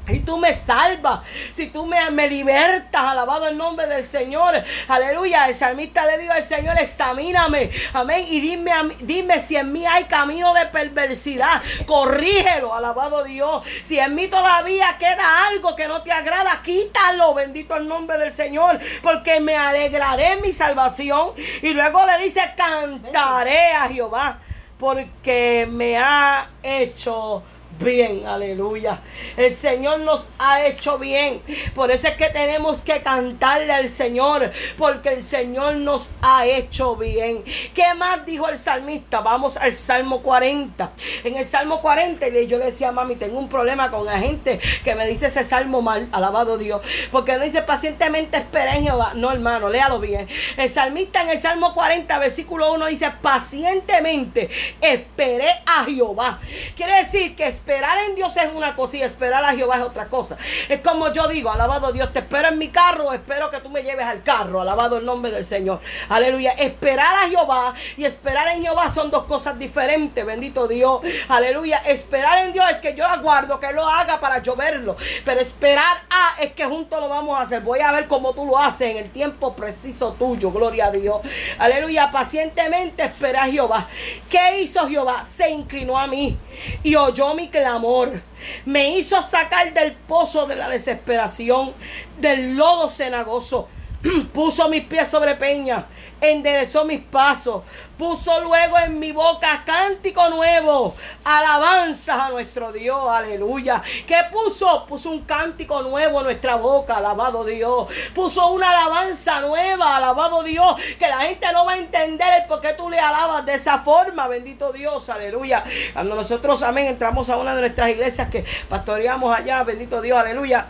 [0.08, 1.20] Y tú me salvas,
[1.52, 4.54] si tú me, me, libertas, alabado el nombre del Señor.
[4.88, 5.48] Aleluya.
[5.48, 7.70] El salmista le dijo al Señor, examíname.
[7.92, 8.26] Amén.
[8.28, 11.62] Y dime, dime si en mí hay camino de perversidad.
[11.86, 13.62] Corrígelo, alabado Dios.
[13.84, 17.34] Si en mí todavía queda algo que no te agrada, quítalo.
[17.34, 18.80] Bendito el nombre del Señor.
[19.02, 21.30] Porque me alegraré mi salvación.
[21.62, 24.40] Y luego le dice, cantaré a Jehová.
[24.78, 27.44] Porque me ha hecho
[27.82, 29.00] bien, aleluya.
[29.36, 31.42] El Señor nos ha hecho bien.
[31.74, 36.96] Por eso es que tenemos que cantarle al Señor, porque el Señor nos ha hecho
[36.96, 37.44] bien.
[37.74, 39.20] ¿Qué más dijo el salmista?
[39.20, 40.92] Vamos al Salmo 40.
[41.24, 44.94] En el Salmo 40 yo le decía, mami, tengo un problema con la gente que
[44.94, 49.12] me dice ese salmo mal, alabado Dios, porque no dice pacientemente espera en Jehová.
[49.14, 50.28] No, hermano, léalo bien.
[50.56, 56.40] El salmista en el Salmo 40, versículo 1 dice, pacientemente esperé a Jehová.
[56.76, 60.06] Quiere decir que esperar en Dios es una cosa y esperar a Jehová es otra
[60.06, 60.36] cosa.
[60.68, 63.82] Es como yo digo, alabado Dios, te espero en mi carro, espero que tú me
[63.82, 65.80] lleves al carro, alabado el nombre del Señor.
[66.10, 66.52] Aleluya.
[66.52, 71.00] Esperar a Jehová y esperar en Jehová son dos cosas diferentes, bendito Dios.
[71.28, 71.78] Aleluya.
[71.86, 74.96] Esperar en Dios es que yo aguardo que lo haga para yo verlo.
[75.24, 77.62] Pero esperar a es que juntos lo vamos a hacer.
[77.62, 80.50] Voy a ver cómo tú lo haces en el tiempo preciso tuyo.
[80.50, 81.22] Gloria a Dios.
[81.58, 82.10] Aleluya.
[82.10, 83.86] Pacientemente espera a Jehová.
[84.28, 85.24] ¿Qué hizo Jehová?
[85.24, 86.36] Se inclinó a mí
[86.82, 88.20] y oyó mi clamor.
[88.64, 91.72] Me hizo sacar del pozo de la desesperación,
[92.18, 93.68] del lodo cenagoso.
[94.32, 95.86] Puso mis pies sobre peña
[96.22, 97.64] enderezó mis pasos,
[97.98, 103.82] puso luego en mi boca cántico nuevo, alabanzas a nuestro Dios, aleluya.
[104.06, 104.86] ¿Qué puso?
[104.86, 107.88] Puso un cántico nuevo en nuestra boca, alabado Dios.
[108.14, 112.60] Puso una alabanza nueva, alabado Dios, que la gente no va a entender el por
[112.60, 115.64] qué tú le alabas de esa forma, bendito Dios, aleluya.
[115.92, 120.66] Cuando nosotros, amén, entramos a una de nuestras iglesias que pastoreamos allá, bendito Dios, aleluya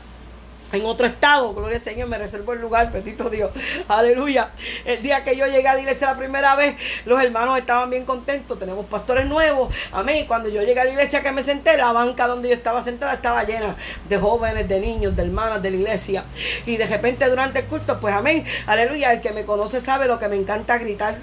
[0.73, 3.51] en otro estado, gloria al Señor, me reservó el lugar, bendito Dios,
[3.89, 4.51] aleluya.
[4.85, 8.05] El día que yo llegué a la iglesia la primera vez, los hermanos estaban bien
[8.05, 10.25] contentos, tenemos pastores nuevos, amén.
[10.27, 13.15] Cuando yo llegué a la iglesia que me senté, la banca donde yo estaba sentada
[13.15, 13.77] estaba llena
[14.09, 16.25] de jóvenes, de niños, de hermanas de la iglesia.
[16.67, 20.19] Y de repente durante el culto, pues amén, aleluya, el que me conoce sabe lo
[20.19, 21.17] que me encanta gritar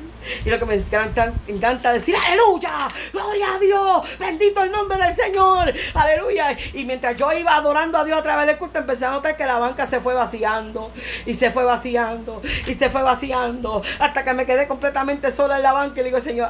[0.45, 5.11] y lo que me encanta, encanta decir, aleluya, gloria a Dios, bendito el nombre del
[5.11, 6.57] Señor, aleluya.
[6.73, 9.45] Y mientras yo iba adorando a Dios a través del culto, empecé a notar que
[9.45, 10.91] la banca se fue vaciando
[11.25, 15.63] y se fue vaciando y se fue vaciando hasta que me quedé completamente sola en
[15.63, 16.49] la banca y le digo, Señor,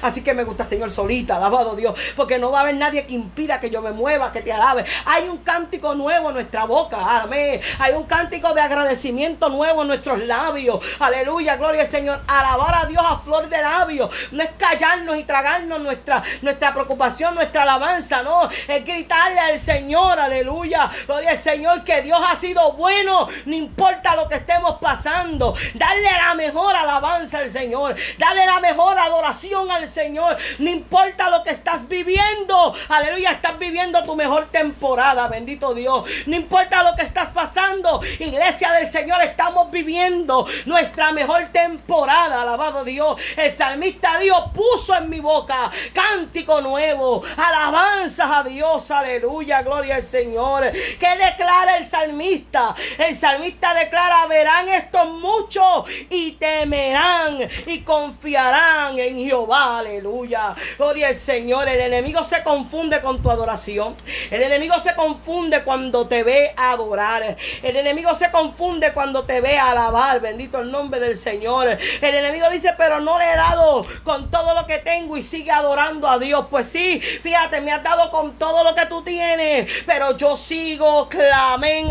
[0.00, 3.12] así que me gusta, Señor, solita, alabado Dios, porque no va a haber nadie que
[3.12, 4.86] impida que yo me mueva, que te alabe.
[5.04, 7.60] Hay un cántico nuevo en nuestra boca, amén.
[7.78, 12.22] Hay un cántico de agradecimiento nuevo en nuestros labios, aleluya, gloria al Señor.
[12.26, 17.34] Alabar a Dios a flor de labios, no es callarnos y tragarnos nuestra, nuestra preocupación,
[17.34, 22.72] nuestra alabanza, no, es gritarle al Señor, aleluya, gloria al Señor que Dios ha sido
[22.72, 25.54] bueno, no importa lo que estemos pasando.
[25.74, 27.96] Darle la mejor alabanza al Señor.
[28.18, 30.36] Darle la mejor adoración al Señor.
[30.58, 32.74] No importa lo que estás viviendo.
[32.88, 35.28] Aleluya, estás viviendo tu mejor temporada.
[35.28, 36.04] Bendito Dios.
[36.26, 38.00] No importa lo que estás pasando.
[38.18, 42.42] Iglesia del Señor, estamos viviendo nuestra mejor temporada.
[42.42, 43.20] Alabado Dios.
[43.36, 47.22] El salmista Dios puso en mi boca cántico nuevo.
[47.36, 48.90] Alabanzas a Dios.
[48.90, 49.62] Aleluya.
[49.62, 50.70] Gloria al Señor.
[50.72, 52.74] Que declara el salmista.
[52.98, 59.78] El salmista declara, verán estos muchos y temerán y confiarán en Jehová.
[59.78, 60.54] Aleluya.
[60.76, 61.68] Gloria al Señor.
[61.68, 63.96] El enemigo se confunde con tu adoración.
[64.30, 67.36] El enemigo se confunde cuando te ve adorar.
[67.62, 70.20] El enemigo se confunde cuando te ve alabar.
[70.20, 71.68] Bendito el nombre del Señor.
[71.68, 75.50] El enemigo dice, pero no le he dado con todo lo que tengo y sigue
[75.50, 76.46] adorando a Dios.
[76.50, 81.08] Pues sí, fíjate, me has dado con todo lo que tú tienes, pero yo sigo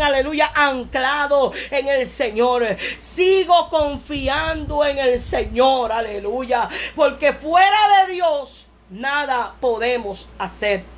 [0.02, 2.64] aleluya, anclado en el Señor.
[2.98, 10.97] Sigo confiando en el Señor, aleluya, porque fuera de Dios nada podemos hacer.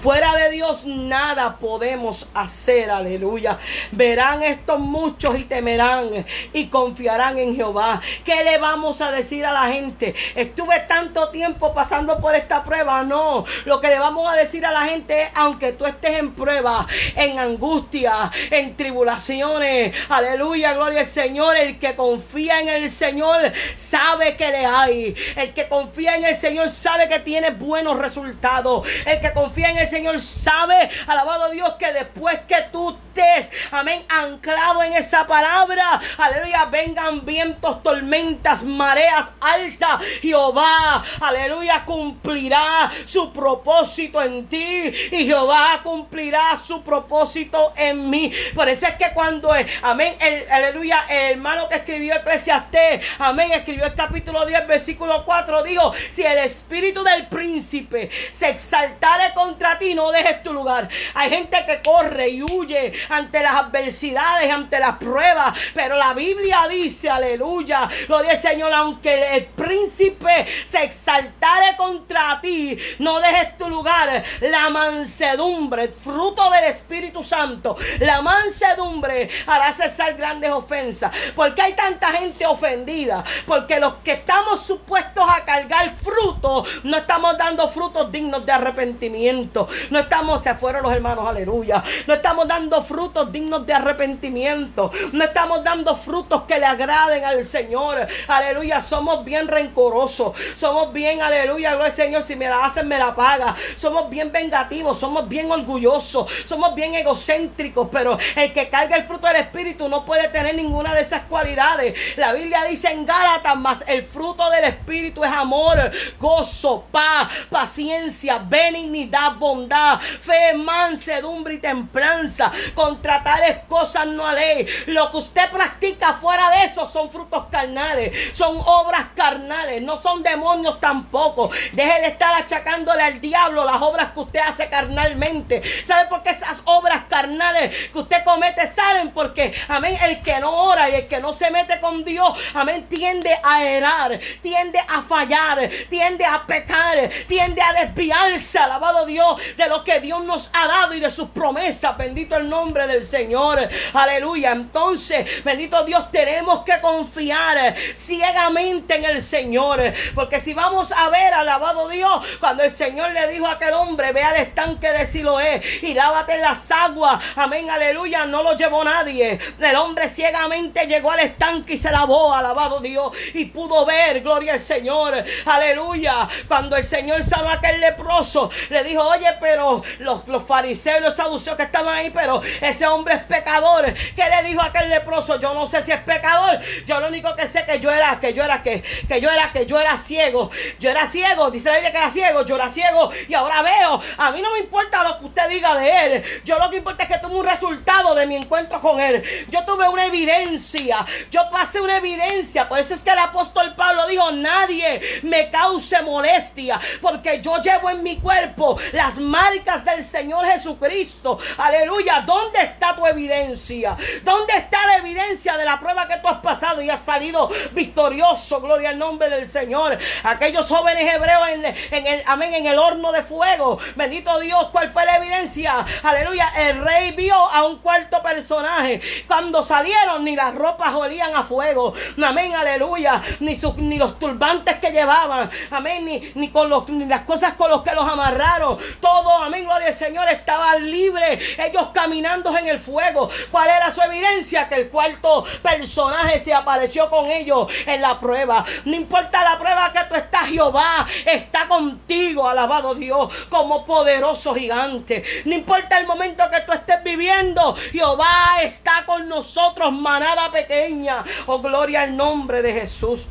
[0.00, 3.58] Fuera de Dios nada podemos hacer, aleluya.
[3.90, 8.00] Verán estos muchos y temerán y confiarán en Jehová.
[8.24, 10.14] ¿Qué le vamos a decir a la gente?
[10.34, 13.02] Estuve tanto tiempo pasando por esta prueba.
[13.02, 16.32] No, lo que le vamos a decir a la gente es, aunque tú estés en
[16.32, 23.52] prueba, en angustia, en tribulaciones, aleluya, gloria al Señor, el que confía en el Señor
[23.76, 25.14] sabe que le hay.
[25.36, 28.86] El que confía en el Señor sabe que tiene buenos resultados.
[29.06, 34.04] El que confía en el Señor sabe, alabado Dios, que después que tú estés, amén,
[34.08, 44.20] anclado en esa palabra, aleluya, vengan vientos, tormentas, mareas altas, Jehová, aleluya, cumplirá su propósito
[44.22, 44.92] en ti.
[45.12, 48.32] Y Jehová cumplirá su propósito en mí.
[48.54, 53.52] Por eso es que cuando, eh, amén, el, aleluya, el hermano que escribió Eclesiastés, amén,
[53.52, 59.63] escribió el capítulo 10, versículo 4, dijo, si el espíritu del príncipe se exaltare contra
[59.78, 60.88] ti, no dejes tu lugar.
[61.14, 65.56] Hay gente que corre y huye ante las adversidades, ante las pruebas.
[65.74, 72.76] Pero la Biblia dice, aleluya, lo dice Señor, aunque el príncipe se exaltare contra ti,
[72.98, 74.22] no dejes tu lugar.
[74.40, 81.12] La mansedumbre, fruto del Espíritu Santo, la mansedumbre hará cesar grandes ofensas.
[81.34, 83.24] porque hay tanta gente ofendida?
[83.46, 89.53] Porque los que estamos supuestos a cargar frutos, no estamos dando frutos dignos de arrepentimiento.
[89.90, 91.82] No estamos, se fueron los hermanos, aleluya.
[92.06, 94.90] No estamos dando frutos dignos de arrepentimiento.
[95.12, 98.06] No estamos dando frutos que le agraden al Señor.
[98.28, 98.80] Aleluya.
[98.80, 100.32] Somos bien rencorosos.
[100.56, 101.74] Somos bien, aleluya.
[101.74, 102.22] Gloria al Señor.
[102.22, 103.54] Si me la hacen, me la paga.
[103.76, 104.98] Somos bien vengativos.
[104.98, 106.30] Somos bien orgullosos.
[106.44, 107.88] Somos bien egocéntricos.
[107.92, 111.94] Pero el que carga el fruto del Espíritu no puede tener ninguna de esas cualidades.
[112.16, 118.38] La Biblia dice en Gálatas, más el fruto del Espíritu es amor, gozo, paz, paciencia,
[118.38, 122.50] benignidad, bondad, fe, mansedumbre y templanza.
[122.74, 124.66] Contra tales cosas no hay.
[124.86, 130.22] Lo que usted practica fuera de eso son frutos carnales, son obras carnales, no son
[130.22, 131.50] demonios tampoco.
[131.72, 135.62] Deje de estar achacándole al diablo las obras que usted hace carnalmente.
[135.84, 139.10] ¿Sabe por qué esas obras carnales que usted comete salen?
[139.10, 142.86] Porque, amén, el que no ora y el que no se mete con Dios, amén,
[142.88, 149.68] tiende a erar, tiende a fallar, tiende a pecar, tiende a desviarse, alabado Dios, de
[149.68, 151.96] lo que Dios nos ha dado y de sus promesas.
[151.96, 153.68] Bendito el nombre del Señor.
[153.92, 154.52] Aleluya.
[154.52, 159.80] Entonces, bendito Dios, tenemos que confiar ciegamente en el Señor.
[160.14, 164.12] Porque si vamos a ver, alabado Dios, cuando el Señor le dijo a aquel hombre,
[164.12, 167.22] ve al estanque de Siloé y lávate las aguas.
[167.36, 168.26] Amén, aleluya.
[168.26, 169.38] No lo llevó nadie.
[169.60, 173.12] El hombre ciegamente llegó al estanque y se lavó, alabado Dios.
[173.34, 175.24] Y pudo ver, gloria al Señor.
[175.46, 176.28] Aleluya.
[176.48, 181.02] Cuando el Señor sabe a aquel leproso, le dijo, oye, pero los, los fariseos y
[181.02, 183.92] los saduceos que estaban ahí, pero ese hombre es pecador.
[184.14, 185.38] ¿Qué le dijo a aquel leproso?
[185.38, 186.60] Yo no sé si es pecador.
[186.86, 189.52] Yo lo único que sé que yo era, que yo era, que, que yo era,
[189.52, 190.50] que yo era ciego.
[190.78, 191.50] Yo era ciego.
[191.50, 192.44] Dice la Biblia que era ciego.
[192.44, 194.00] Yo era ciego y ahora veo.
[194.18, 196.24] A mí no me importa lo que usted diga de él.
[196.44, 199.22] Yo lo que importa es que tuve un resultado de mi encuentro con él.
[199.48, 201.06] Yo tuve una evidencia.
[201.30, 202.68] Yo pasé una evidencia.
[202.68, 206.80] Por eso es que el apóstol Pablo dijo, nadie me cause molestia.
[207.00, 211.38] Porque yo llevo en mi cuerpo las marcas del Señor Jesucristo.
[211.58, 212.22] Aleluya.
[212.24, 213.98] ¿Dónde está tu evidencia?
[214.22, 218.62] ¿Dónde está la evidencia de la prueba que tú has pasado y has salido victorioso?
[218.62, 219.98] Gloria al nombre del Señor.
[220.22, 221.48] Aquellos jóvenes hebreos
[221.90, 223.78] en, el, amén, en el horno de fuego.
[223.94, 225.84] Bendito Dios, ¿cuál fue la evidencia?
[226.02, 226.48] Aleluya.
[226.56, 229.02] El rey vio a un cuarto personaje.
[229.26, 231.92] Cuando salieron, ni las ropas olían a fuego.
[232.24, 233.20] Amén, aleluya.
[233.40, 235.50] Ni, ni los turbantes que llevaban.
[235.70, 238.78] Amén, ni, ni con los, ni las cosas con los que los amarraron.
[239.00, 241.38] Todo, amén, gloria al Señor, estaba libre.
[241.58, 243.28] Ellos caminando en el fuego.
[243.50, 244.68] ¿Cuál era su evidencia?
[244.68, 248.64] Que el cuarto personaje se apareció con ellos en la prueba.
[248.84, 255.24] No importa la prueba que tú estás, Jehová está contigo, alabado Dios, como poderoso gigante.
[255.44, 261.24] No importa el momento que tú estés viviendo, Jehová está con nosotros, manada pequeña.
[261.46, 263.26] Oh, gloria al nombre de Jesús.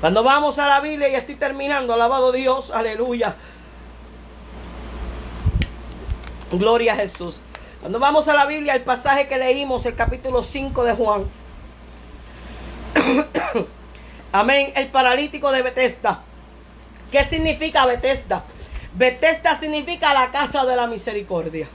[0.00, 3.34] Cuando vamos a la Biblia y estoy terminando, alabado Dios, aleluya.
[6.50, 7.40] Gloria a Jesús.
[7.80, 11.24] Cuando vamos a la Biblia, el pasaje que leímos, el capítulo 5 de Juan.
[14.32, 14.72] Amén.
[14.74, 16.20] El paralítico de Bethesda.
[17.10, 18.44] ¿Qué significa Bethesda?
[18.94, 21.68] Bethesda significa la casa de la misericordia.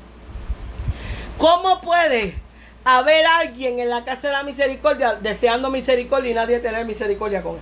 [1.38, 2.36] ¿Cómo puede
[2.84, 7.56] haber alguien en la casa de la misericordia deseando misericordia y nadie tener misericordia con
[7.56, 7.62] él?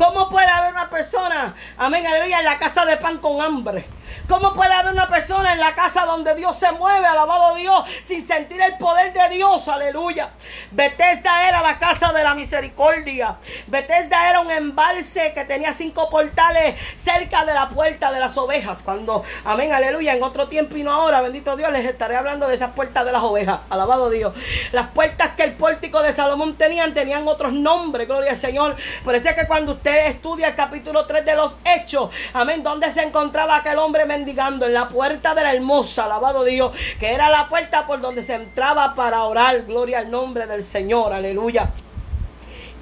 [0.00, 3.84] ¿Cómo puede haber una persona, amén, aleluya, en la casa de pan con hambre?
[4.26, 8.26] ¿Cómo puede haber una persona en la casa donde Dios se mueve, alabado Dios, sin
[8.26, 9.68] sentir el poder de Dios?
[9.68, 10.30] Aleluya.
[10.70, 13.36] Bethesda era la casa de la misericordia.
[13.66, 18.82] Bethesda era un embalse que tenía cinco portales cerca de la puerta de las ovejas.
[18.82, 22.54] Cuando, amén, aleluya, en otro tiempo y no ahora, bendito Dios, les estaré hablando de
[22.54, 23.60] esas puertas de las ovejas.
[23.68, 24.32] Alabado Dios.
[24.72, 28.76] Las puertas que el pórtico de Salomón tenían, tenían otros nombres, gloria al Señor.
[29.04, 32.90] Por eso es que cuando usted estudia el capítulo 3 de los Hechos, amén, donde
[32.90, 37.30] se encontraba aquel hombre mendigando en la puerta de la hermosa, alabado Dios, que era
[37.30, 41.70] la puerta por donde se entraba para orar, gloria al nombre del Señor, aleluya.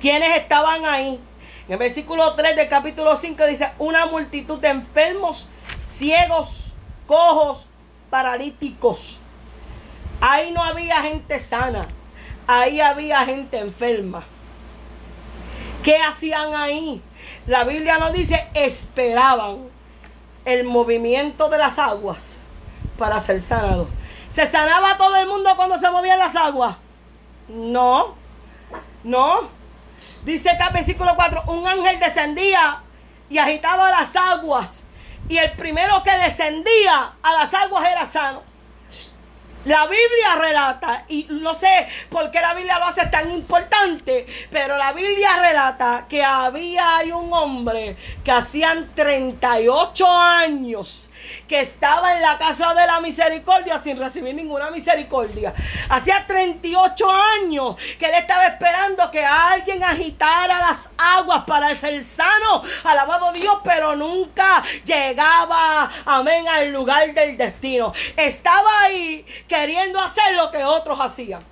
[0.01, 1.21] ¿Quiénes estaban ahí?
[1.67, 5.49] En el versículo 3 del capítulo 5 dice, una multitud de enfermos,
[5.85, 6.73] ciegos,
[7.07, 7.69] cojos,
[8.11, 9.19] paralíticos.
[10.21, 11.87] Ahí no había gente sana,
[12.47, 14.25] ahí había gente enferma.
[15.89, 17.03] ¿Qué hacían ahí?
[17.47, 19.71] La Biblia nos dice, esperaban
[20.45, 22.37] el movimiento de las aguas
[22.99, 23.89] para ser sanado.
[24.29, 26.77] ¿Se sanaba todo el mundo cuando se movían las aguas?
[27.49, 28.17] No,
[29.03, 29.49] no.
[30.27, 32.83] Dice acá versículo 4, un ángel descendía
[33.31, 34.85] y agitaba las aguas.
[35.27, 38.43] Y el primero que descendía a las aguas era sano.
[39.65, 44.77] La Biblia relata, y no sé por qué la Biblia lo hace tan importante, pero
[44.79, 51.11] la Biblia relata que había un hombre que hacían 38 años
[51.47, 55.55] que estaba en la casa de la misericordia sin recibir ninguna misericordia.
[55.89, 62.63] Hacía 38 años que él estaba esperando que alguien agitara las aguas para ser sano.
[62.85, 67.93] Alabado Dios, pero nunca llegaba, amén, al lugar del destino.
[68.17, 71.43] Estaba ahí queriendo hacer lo que otros hacían.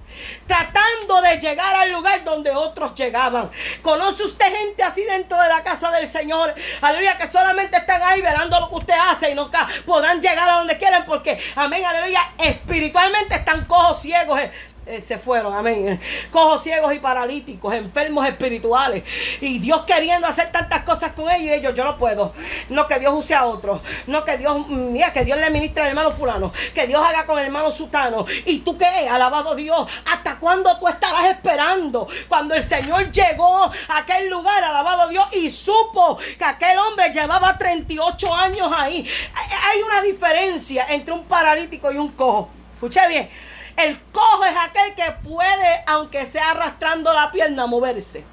[0.47, 3.51] Tratando de llegar al lugar donde otros llegaban.
[3.83, 6.55] ¿Conoce usted gente así dentro de la casa del Señor?
[6.81, 9.51] Aleluya, que solamente están ahí velando lo que usted hace y no
[9.85, 14.53] podrán llegar a donde quieren porque, amén, aleluya, espiritualmente están cojos ciegos, eh,
[15.01, 16.01] se fueron, amén.
[16.31, 19.03] Cojos ciegos y paralíticos, enfermos espirituales.
[19.41, 22.33] Y Dios queriendo hacer tantas cosas con ellos y ellos, yo no puedo.
[22.69, 23.81] No que Dios use a otros.
[24.07, 26.53] No que Dios, mira, que Dios le ministre al hermano fulano.
[26.73, 28.27] Que Dios haga con el hermano sutano.
[28.45, 29.09] ¿Y tú qué?
[29.09, 29.89] Alabado Dios.
[30.11, 32.07] ¿Hasta cuándo tú estarás esperando?
[32.29, 37.59] Cuando el Señor llegó a aquel lugar, alabado Dios, y supo que aquel hombre llevaba
[37.59, 39.09] 38 años ahí.
[39.35, 42.51] Hay una diferencia entre un paralítico y un cojo.
[42.77, 43.46] Escuché bien.
[43.77, 48.25] El cojo es aquel que puede, aunque sea arrastrando la pierna, moverse.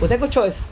[0.00, 0.62] ¿Usted escuchó eso?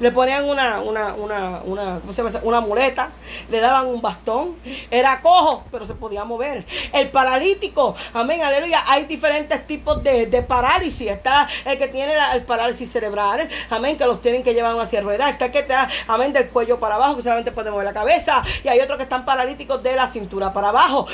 [0.00, 2.40] Le ponían una, una, una, una, ¿cómo se llama?
[2.42, 3.10] una muleta,
[3.50, 4.56] le daban un bastón,
[4.90, 6.64] era cojo, pero se podía mover.
[6.92, 11.10] El paralítico, amén, aleluya, hay diferentes tipos de, parálisis.
[11.10, 15.32] Está el que tiene el parálisis cerebral, amén, que los tienen que llevar hacia ruedas.
[15.32, 18.42] Está el que está, amén, del cuello para abajo, que solamente puede mover la cabeza.
[18.64, 21.06] Y hay otros que están paralíticos de la cintura para abajo.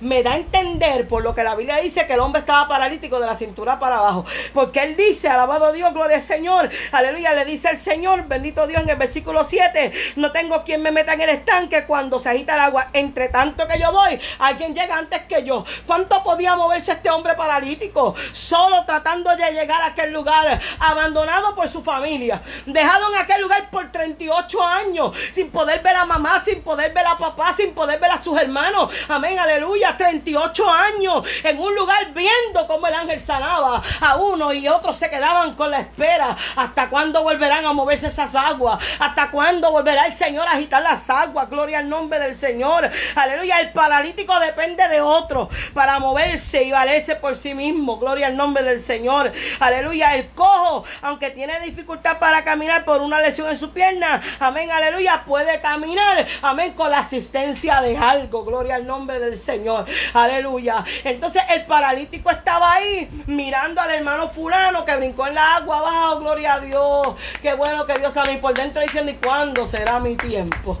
[0.00, 3.18] me da a entender por lo que la Biblia dice que el hombre estaba paralítico
[3.18, 4.26] de la cintura para abajo.
[4.52, 8.66] Porque él dice, alabado Dios, gloria al Señor, aleluya, le dice el Señor Señor, bendito
[8.66, 12.28] Dios, en el versículo 7, no tengo quien me meta en el estanque cuando se
[12.28, 12.88] agita el agua.
[12.92, 15.64] Entre tanto que yo voy, alguien llega antes que yo.
[15.86, 18.16] ¿Cuánto podía moverse este hombre paralítico?
[18.32, 23.70] Solo tratando de llegar a aquel lugar, abandonado por su familia, dejado en aquel lugar
[23.70, 28.00] por 38 años, sin poder ver a mamá, sin poder ver a papá, sin poder
[28.00, 28.92] ver a sus hermanos.
[29.08, 29.96] Amén, aleluya.
[29.96, 35.08] 38 años en un lugar viendo cómo el ángel sanaba a uno y otros se
[35.08, 36.36] quedaban con la espera.
[36.56, 37.83] ¿Hasta cuándo volverán a mover?
[37.84, 38.82] Moverse esas aguas?
[38.98, 41.50] ¿Hasta cuándo volverá el Señor a agitar las aguas?
[41.50, 42.90] Gloria al nombre del Señor.
[43.14, 43.60] Aleluya.
[43.60, 47.98] El paralítico depende de otro para moverse y valerse por sí mismo.
[47.98, 49.32] Gloria al nombre del Señor.
[49.60, 50.14] Aleluya.
[50.14, 55.24] El cojo, aunque tiene dificultad para caminar por una lesión en su pierna, amén, aleluya,
[55.26, 58.44] puede caminar, amén, con la asistencia de algo.
[58.44, 59.84] Gloria al nombre del Señor.
[60.14, 60.84] Aleluya.
[61.04, 66.20] Entonces el paralítico estaba ahí mirando al hermano fulano que brincó en la agua abajo.
[66.20, 67.08] Gloria a Dios.
[67.42, 70.78] Qué bueno que Dios sale por dentro diciendo, ¿y cuándo será mi tiempo?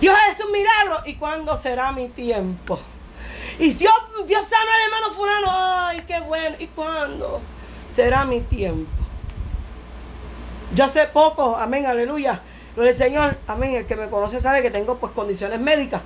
[0.00, 0.98] Dios es un milagro.
[1.04, 2.80] ¿Y cuándo será mi tiempo?
[3.58, 3.92] Y Dios,
[4.26, 5.46] Dios sana al hermano fulano.
[5.50, 6.56] Ay, qué bueno.
[6.58, 7.40] ¿Y cuándo
[7.88, 8.90] será mi tiempo?
[10.74, 12.42] Yo hace poco, amén, aleluya.
[12.76, 13.74] Lo del Señor, amén.
[13.74, 16.02] El que me conoce sabe que tengo pues condiciones médicas.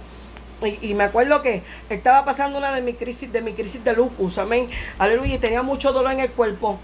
[0.81, 4.39] Y, me acuerdo que estaba pasando una de mis crisis, de mi crisis de lupus,
[4.39, 4.69] amén.
[4.99, 5.35] Aleluya.
[5.35, 6.79] Y tenía mucho dolor en el cuerpo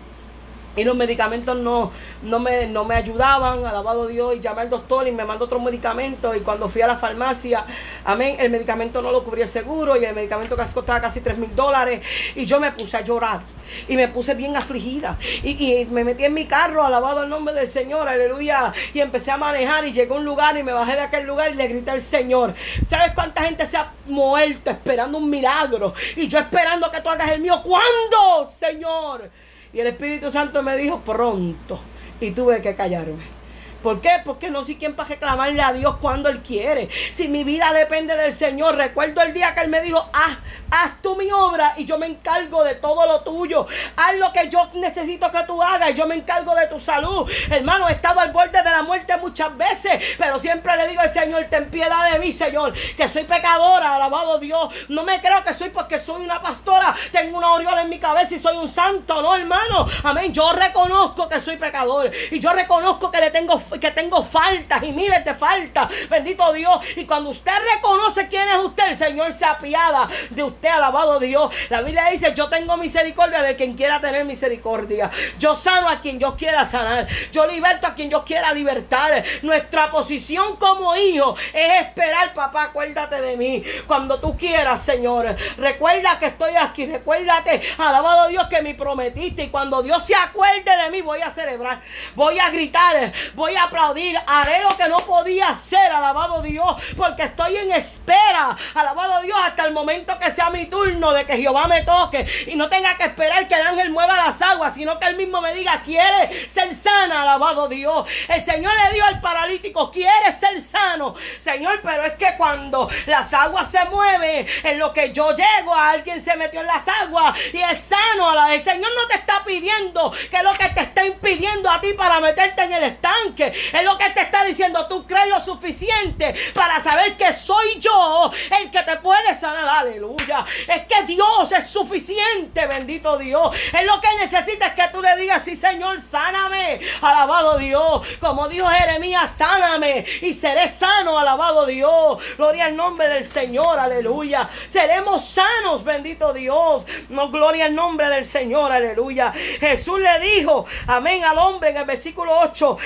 [0.78, 1.90] y los medicamentos no,
[2.22, 5.62] no, me, no me ayudaban, alabado Dios, y llamé al doctor y me mandó otros
[5.62, 7.64] medicamentos y cuando fui a la farmacia,
[8.04, 11.54] amén, el medicamento no lo cubría el seguro y el medicamento costaba casi 3 mil
[11.54, 12.00] dólares
[12.34, 13.40] y yo me puse a llorar
[13.88, 17.66] y me puse bien afligida y, me metí en mi carro, alabado el nombre del
[17.68, 21.00] Señor, aleluya, y empecé a manejar y llegué a un lugar y me bajé de
[21.00, 22.54] aquel lugar y le grité al Señor,
[22.88, 25.92] ¿sabes cuánta gente se ha muerto esperando un milagro?
[26.16, 29.30] Y yo esperando que tú hagas el mío, ¿cuándo, Señor?
[29.72, 31.80] Y el Espíritu Santo me dijo pronto.
[32.20, 33.37] Y tuve que callarme.
[33.82, 34.20] ¿Por qué?
[34.24, 36.88] Porque no soy quien para reclamarle a Dios cuando Él quiere.
[37.12, 40.36] Si mi vida depende del Señor, recuerdo el día que Él me dijo, haz,
[40.70, 43.66] haz tú mi obra y yo me encargo de todo lo tuyo.
[43.96, 47.30] Haz lo que yo necesito que tú hagas y yo me encargo de tu salud.
[47.50, 51.10] Hermano, he estado al borde de la muerte muchas veces, pero siempre le digo al
[51.10, 54.74] Señor, ten piedad de mí, Señor, que soy pecadora, alabado Dios.
[54.88, 58.34] No me creo que soy porque soy una pastora, tengo una aureola en mi cabeza
[58.34, 59.86] y soy un santo, no, hermano.
[60.02, 60.32] Amén.
[60.32, 64.92] Yo reconozco que soy pecador y yo reconozco que le tengo que tengo faltas y
[64.92, 65.88] miles de faltas.
[66.08, 66.78] Bendito Dios.
[66.96, 71.52] Y cuando usted reconoce quién es usted, el Señor se apiada de usted, alabado Dios.
[71.68, 75.10] La Biblia dice, yo tengo misericordia de quien quiera tener misericordia.
[75.38, 77.06] Yo sano a quien yo quiera sanar.
[77.32, 79.24] Yo liberto a quien yo quiera libertar.
[79.42, 83.62] Nuestra posición como hijo es esperar, papá, acuérdate de mí.
[83.86, 85.36] Cuando tú quieras, Señor.
[85.56, 86.86] Recuerda que estoy aquí.
[86.86, 89.44] Recuérdate, alabado Dios, que me prometiste.
[89.44, 91.80] Y cuando Dios se acuerde de mí, voy a celebrar.
[92.14, 93.12] Voy a gritar.
[93.34, 94.18] Voy a aplaudir.
[94.26, 99.64] Haré lo que no podía hacer, alabado Dios, porque estoy en espera, alabado Dios, hasta
[99.64, 102.26] el momento que sea mi turno de que Jehová me toque.
[102.46, 105.40] Y no tenga que esperar que el ángel mueva las aguas, sino que él mismo
[105.40, 108.08] me diga, quiere ser sana, alabado Dios.
[108.28, 113.32] El Señor le dio al paralítico, quiere ser sano, Señor, pero es que cuando las
[113.34, 117.38] aguas se mueven, en lo que yo llego, a alguien se metió en las aguas
[117.52, 121.70] y es sano, el Señor no te está pidiendo que lo que te está impidiendo
[121.70, 124.86] a ti para meterte en el estanque Es lo que te está diciendo.
[124.86, 128.30] Tú crees lo suficiente para saber que soy yo
[128.60, 129.68] el que te puede sanar.
[129.68, 130.44] Aleluya.
[130.66, 132.66] Es que Dios es suficiente.
[132.66, 133.54] Bendito Dios.
[133.72, 136.80] Es lo que necesitas que tú le digas, sí Señor, sáname.
[137.00, 138.06] Alabado Dios.
[138.20, 141.18] Como dijo Jeremías, sáname y seré sano.
[141.18, 142.18] Alabado Dios.
[142.36, 143.78] Gloria al nombre del Señor.
[143.78, 144.48] Aleluya.
[144.66, 145.84] Seremos sanos.
[145.84, 146.86] Bendito Dios.
[147.08, 148.72] No, gloria al nombre del Señor.
[148.72, 149.32] Aleluya.
[149.60, 152.78] Jesús le dijo, amén, al hombre en el versículo 8,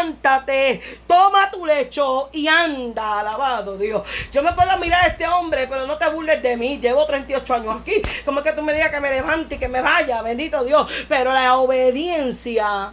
[0.00, 3.20] levántate, toma tu lecho y anda.
[3.20, 4.02] Alabado Dios.
[4.32, 6.78] Yo me puedo mirar a este hombre, pero no te burles de mí.
[6.78, 8.00] Llevo 38 años aquí.
[8.24, 10.22] Como es que tú me digas que me levante y que me vaya.
[10.22, 10.90] Bendito Dios.
[11.08, 12.92] Pero la obediencia,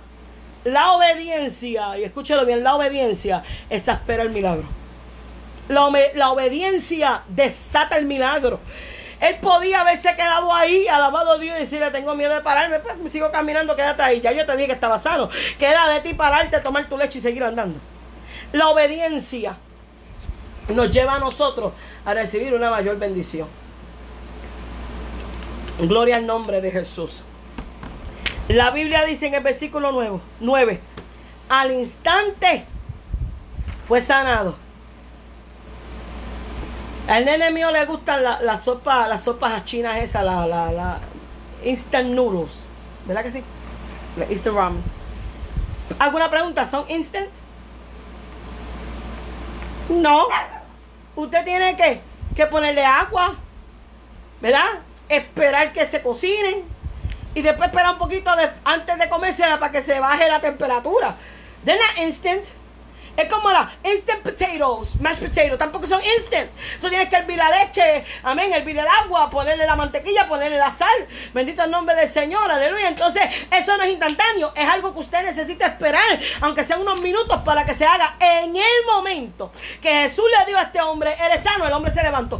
[0.63, 4.65] la obediencia, y escúchelo bien, la obediencia exaspera el milagro.
[5.69, 8.59] La, la obediencia desata el milagro.
[9.19, 12.97] Él podía haberse quedado ahí, alabado a Dios, y decirle, tengo miedo de pararme, pues
[12.97, 14.21] me sigo caminando, quédate ahí.
[14.21, 15.29] Ya yo te dije que estaba sano.
[15.57, 17.79] Queda de ti pararte, tomar tu leche y seguir andando.
[18.51, 19.57] La obediencia
[20.69, 21.73] nos lleva a nosotros
[22.05, 23.47] a recibir una mayor bendición.
[25.79, 27.23] Gloria al nombre de Jesús.
[28.47, 30.81] La Biblia dice en el versículo 9, 9
[31.49, 32.65] al instante
[33.87, 34.57] fue sanado
[37.07, 40.99] al nene mío le gustan las la sopa, las sopas chinas esas, la, la, la
[41.63, 42.67] instant noodles.
[43.05, 43.43] ¿Verdad que sí?
[44.17, 44.83] La instant ramen.
[45.99, 46.65] ¿Alguna pregunta?
[46.65, 47.29] ¿Son instant?
[49.89, 50.27] No.
[51.15, 52.01] Usted tiene que,
[52.35, 53.35] que ponerle agua,
[54.41, 54.65] ¿verdad?
[55.09, 56.63] Esperar que se cocinen
[57.33, 58.29] y después esperar un poquito
[58.65, 61.15] antes de comérsela para que se baje la temperatura.
[61.63, 62.43] They're not instant.
[63.17, 66.51] Es como la instant potatoes, mashed potatoes, tampoco son instant.
[66.79, 70.69] Tú tienes que hervir la leche, amén, hervir el agua, ponerle la mantequilla, ponerle la
[70.69, 71.07] sal.
[71.33, 72.89] Bendito el nombre del Señor, aleluya.
[72.89, 77.41] Entonces, eso no es instantáneo, es algo que usted necesita esperar, aunque sean unos minutos
[77.43, 78.15] para que se haga.
[78.19, 79.51] En el momento
[79.81, 82.39] que Jesús le dio a este hombre, eres sano, el hombre se levantó.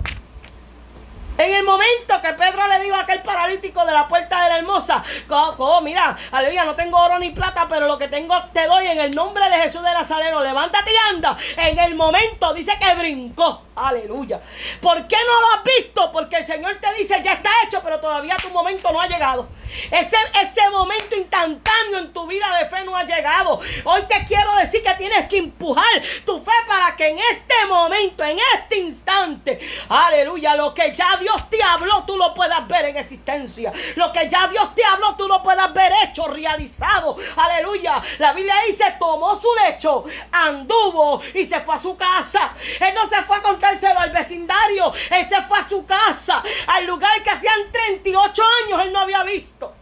[1.38, 4.58] En el momento que Pedro le dijo a aquel paralítico de la puerta de la
[4.58, 8.88] hermosa, oh, mira, aleluya, no tengo oro ni plata, pero lo que tengo te doy
[8.88, 11.38] en el nombre de Jesús de Nazareno, levántate y anda.
[11.58, 14.42] En el momento dice que brincó, aleluya.
[14.82, 16.12] ¿Por qué no lo has visto?
[16.12, 19.48] Porque el Señor te dice, ya está hecho, pero todavía tu momento no ha llegado.
[19.92, 23.60] Ese, ese momento instantáneo en tu vida de fe no ha llegado.
[23.84, 25.84] Hoy te quiero decir que tienes que empujar
[26.26, 29.60] tu fe para que en este momento, en este instante,
[29.90, 33.72] aleluya, lo que ya Dios te habló, tú lo puedas ver en existencia.
[33.96, 37.16] Lo que ya Dios te habló, tú lo puedas ver hecho, realizado.
[37.36, 38.02] Aleluya.
[38.20, 42.54] La Biblia dice, tomó su lecho, anduvo y se fue a su casa.
[42.80, 44.94] Él no se fue a contárselo al vecindario.
[45.12, 49.24] Él se fue a su casa, al lugar que hacían 38 años él no había
[49.24, 49.74] visto.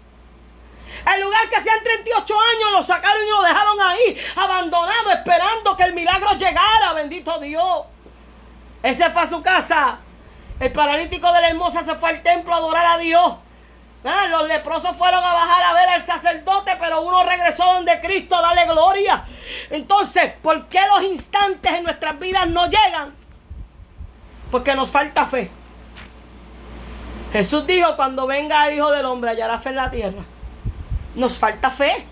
[1.13, 5.83] El lugar que hacían 38 años lo sacaron y lo dejaron ahí, abandonado, esperando que
[5.83, 6.93] el milagro llegara.
[6.93, 7.85] Bendito Dios.
[8.81, 9.99] Él se fue a su casa.
[10.59, 13.35] El paralítico de la hermosa se fue al templo a adorar a Dios.
[14.03, 18.39] Ah, los leprosos fueron a bajar a ver al sacerdote, pero uno regresó donde Cristo,
[18.39, 19.25] dale gloria.
[19.69, 23.24] Entonces, ¿por qué los instantes en nuestras vidas no llegan?
[24.55, 25.51] Porque nos falta fe.
[27.33, 30.23] Jesús dijo, cuando venga el Hijo del Hombre hallará fe en la tierra.
[31.13, 32.05] Nos falta fe.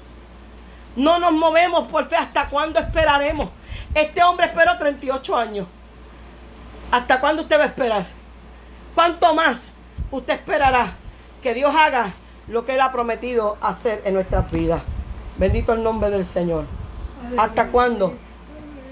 [0.97, 2.17] No nos movemos por fe.
[2.17, 3.47] ¿Hasta cuándo esperaremos?
[3.95, 5.67] Este hombre esperó 38 años.
[6.91, 8.05] ¿Hasta cuándo usted va a esperar?
[8.93, 9.71] ¿Cuánto más
[10.11, 10.95] usted esperará
[11.41, 12.11] que Dios haga
[12.49, 14.81] lo que Él ha prometido hacer en nuestras vidas?
[15.37, 16.65] Bendito el nombre del Señor.
[17.37, 18.15] ¿Hasta cuándo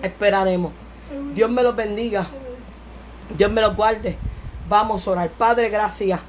[0.01, 0.71] esperaremos?
[1.33, 2.25] Dios me los bendiga.
[3.37, 4.17] Dios me los guarde.
[4.69, 5.29] Vamos a orar.
[5.29, 6.19] Padre, gracias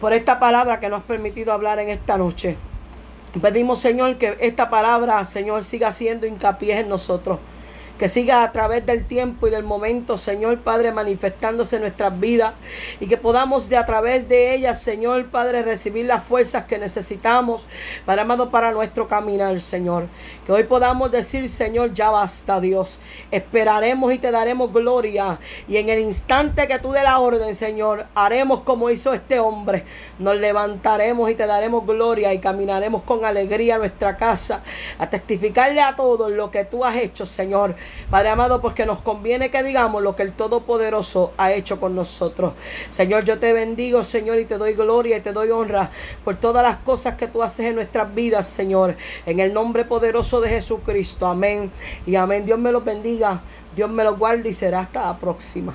[0.00, 2.56] por esta palabra que nos has permitido hablar en esta noche.
[3.40, 7.38] Pedimos, Señor, que esta palabra, Señor, siga siendo hincapié en nosotros
[7.98, 12.52] que siga a través del tiempo y del momento, Señor Padre, manifestándose en nuestras vidas
[13.00, 17.66] y que podamos de a través de ellas, Señor Padre, recibir las fuerzas que necesitamos,
[18.04, 20.08] para amado, para nuestro caminar, Señor.
[20.44, 23.00] Que hoy podamos decir, Señor, ya basta, Dios.
[23.30, 28.06] Esperaremos y te daremos gloria y en el instante que tú dé la orden, Señor,
[28.14, 29.84] haremos como hizo este hombre.
[30.18, 34.62] Nos levantaremos y te daremos gloria y caminaremos con alegría a nuestra casa
[34.98, 37.74] a testificarle a todos lo que tú has hecho, Señor
[38.10, 42.52] Padre amado, porque nos conviene que digamos lo que el Todopoderoso ha hecho con nosotros.
[42.88, 45.90] Señor, yo te bendigo, Señor, y te doy gloria y te doy honra
[46.24, 48.96] por todas las cosas que tú haces en nuestras vidas, Señor.
[49.26, 51.26] En el nombre poderoso de Jesucristo.
[51.26, 51.70] Amén.
[52.06, 52.46] Y amén.
[52.46, 53.40] Dios me los bendiga.
[53.74, 55.74] Dios me los guarde y será hasta la próxima.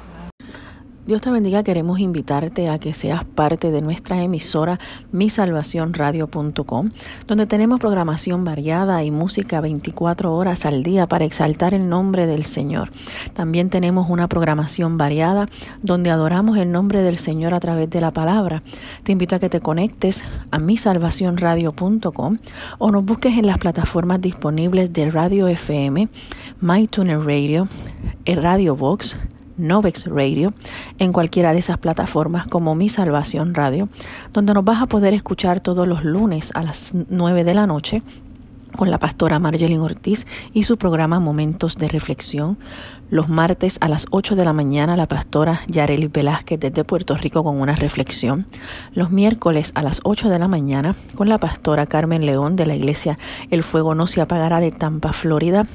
[1.04, 4.80] Dios te bendiga, queremos invitarte a que seas parte de nuestra emisora
[5.12, 6.92] misalvacionradio.com,
[7.26, 12.46] donde tenemos programación variada y música 24 horas al día para exaltar el nombre del
[12.46, 12.92] Señor.
[13.34, 15.48] También tenemos una programación variada
[15.82, 18.62] donde adoramos el nombre del Señor a través de la palabra.
[19.02, 22.38] Te invito a que te conectes a misalvacionradio.com
[22.78, 26.10] o nos busques en las plataformas disponibles de Radio FM,
[26.62, 27.68] MyTuner Radio,
[28.28, 29.18] Radio Box,
[29.58, 30.54] Novex Radio
[31.00, 33.90] en cualquiera de esas plataformas como Mi Salvación Radio,
[34.34, 38.02] donde nos vas a poder escuchar todos los lunes a las 9 de la noche
[38.76, 42.58] con la pastora Marjolin Ortiz y su programa Momentos de Reflexión.
[43.10, 47.44] Los martes a las 8 de la mañana la pastora Yareli Velázquez desde Puerto Rico
[47.44, 48.46] con una reflexión.
[48.94, 52.76] Los miércoles a las 8 de la mañana con la pastora Carmen León de la
[52.76, 53.18] iglesia
[53.50, 55.68] El Fuego No Se Apagará de Tampa, Florida.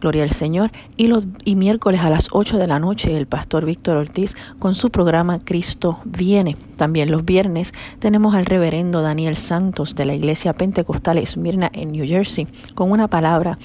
[0.00, 0.72] Gloria al Señor.
[0.96, 4.74] Y los y miércoles a las 8 de la noche el pastor Víctor Ortiz con
[4.74, 6.56] su programa Cristo Viene.
[6.76, 12.06] También los viernes tenemos al reverendo Daniel Santos de la iglesia Pentecostal Esmirna en New
[12.06, 12.39] Jersey
[12.74, 13.58] con una palabra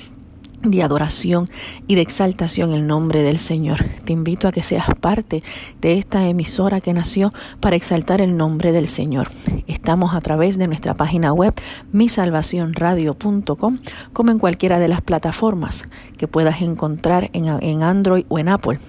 [0.70, 1.50] de adoración
[1.88, 3.84] y de exaltación en el nombre del Señor.
[4.04, 5.44] Te invito a que seas parte
[5.82, 9.30] de esta emisora que nació para exaltar el nombre del Señor.
[9.68, 11.54] Estamos a través de nuestra página web
[11.92, 13.80] misalvacionradio.com
[14.14, 15.86] como en cualquiera de las plataformas
[16.18, 18.80] que puedas encontrar en, en Android o en Apple.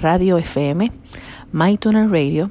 [0.00, 0.90] Radio FM,
[1.52, 2.50] MyTuner Radio,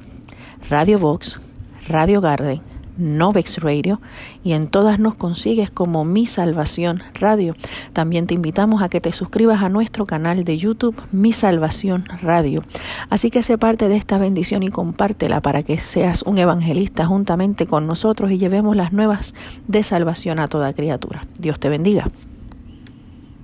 [0.70, 1.38] Radio Box,
[1.86, 2.60] Radio Garden,
[2.96, 4.00] Novex Radio
[4.42, 7.56] y en todas nos consigues como Mi Salvación Radio.
[7.92, 12.64] También te invitamos a que te suscribas a nuestro canal de YouTube Mi Salvación Radio.
[13.10, 17.66] Así que sé parte de esta bendición y compártela para que seas un evangelista juntamente
[17.66, 19.34] con nosotros y llevemos las nuevas
[19.66, 21.26] de salvación a toda criatura.
[21.38, 22.10] Dios te bendiga.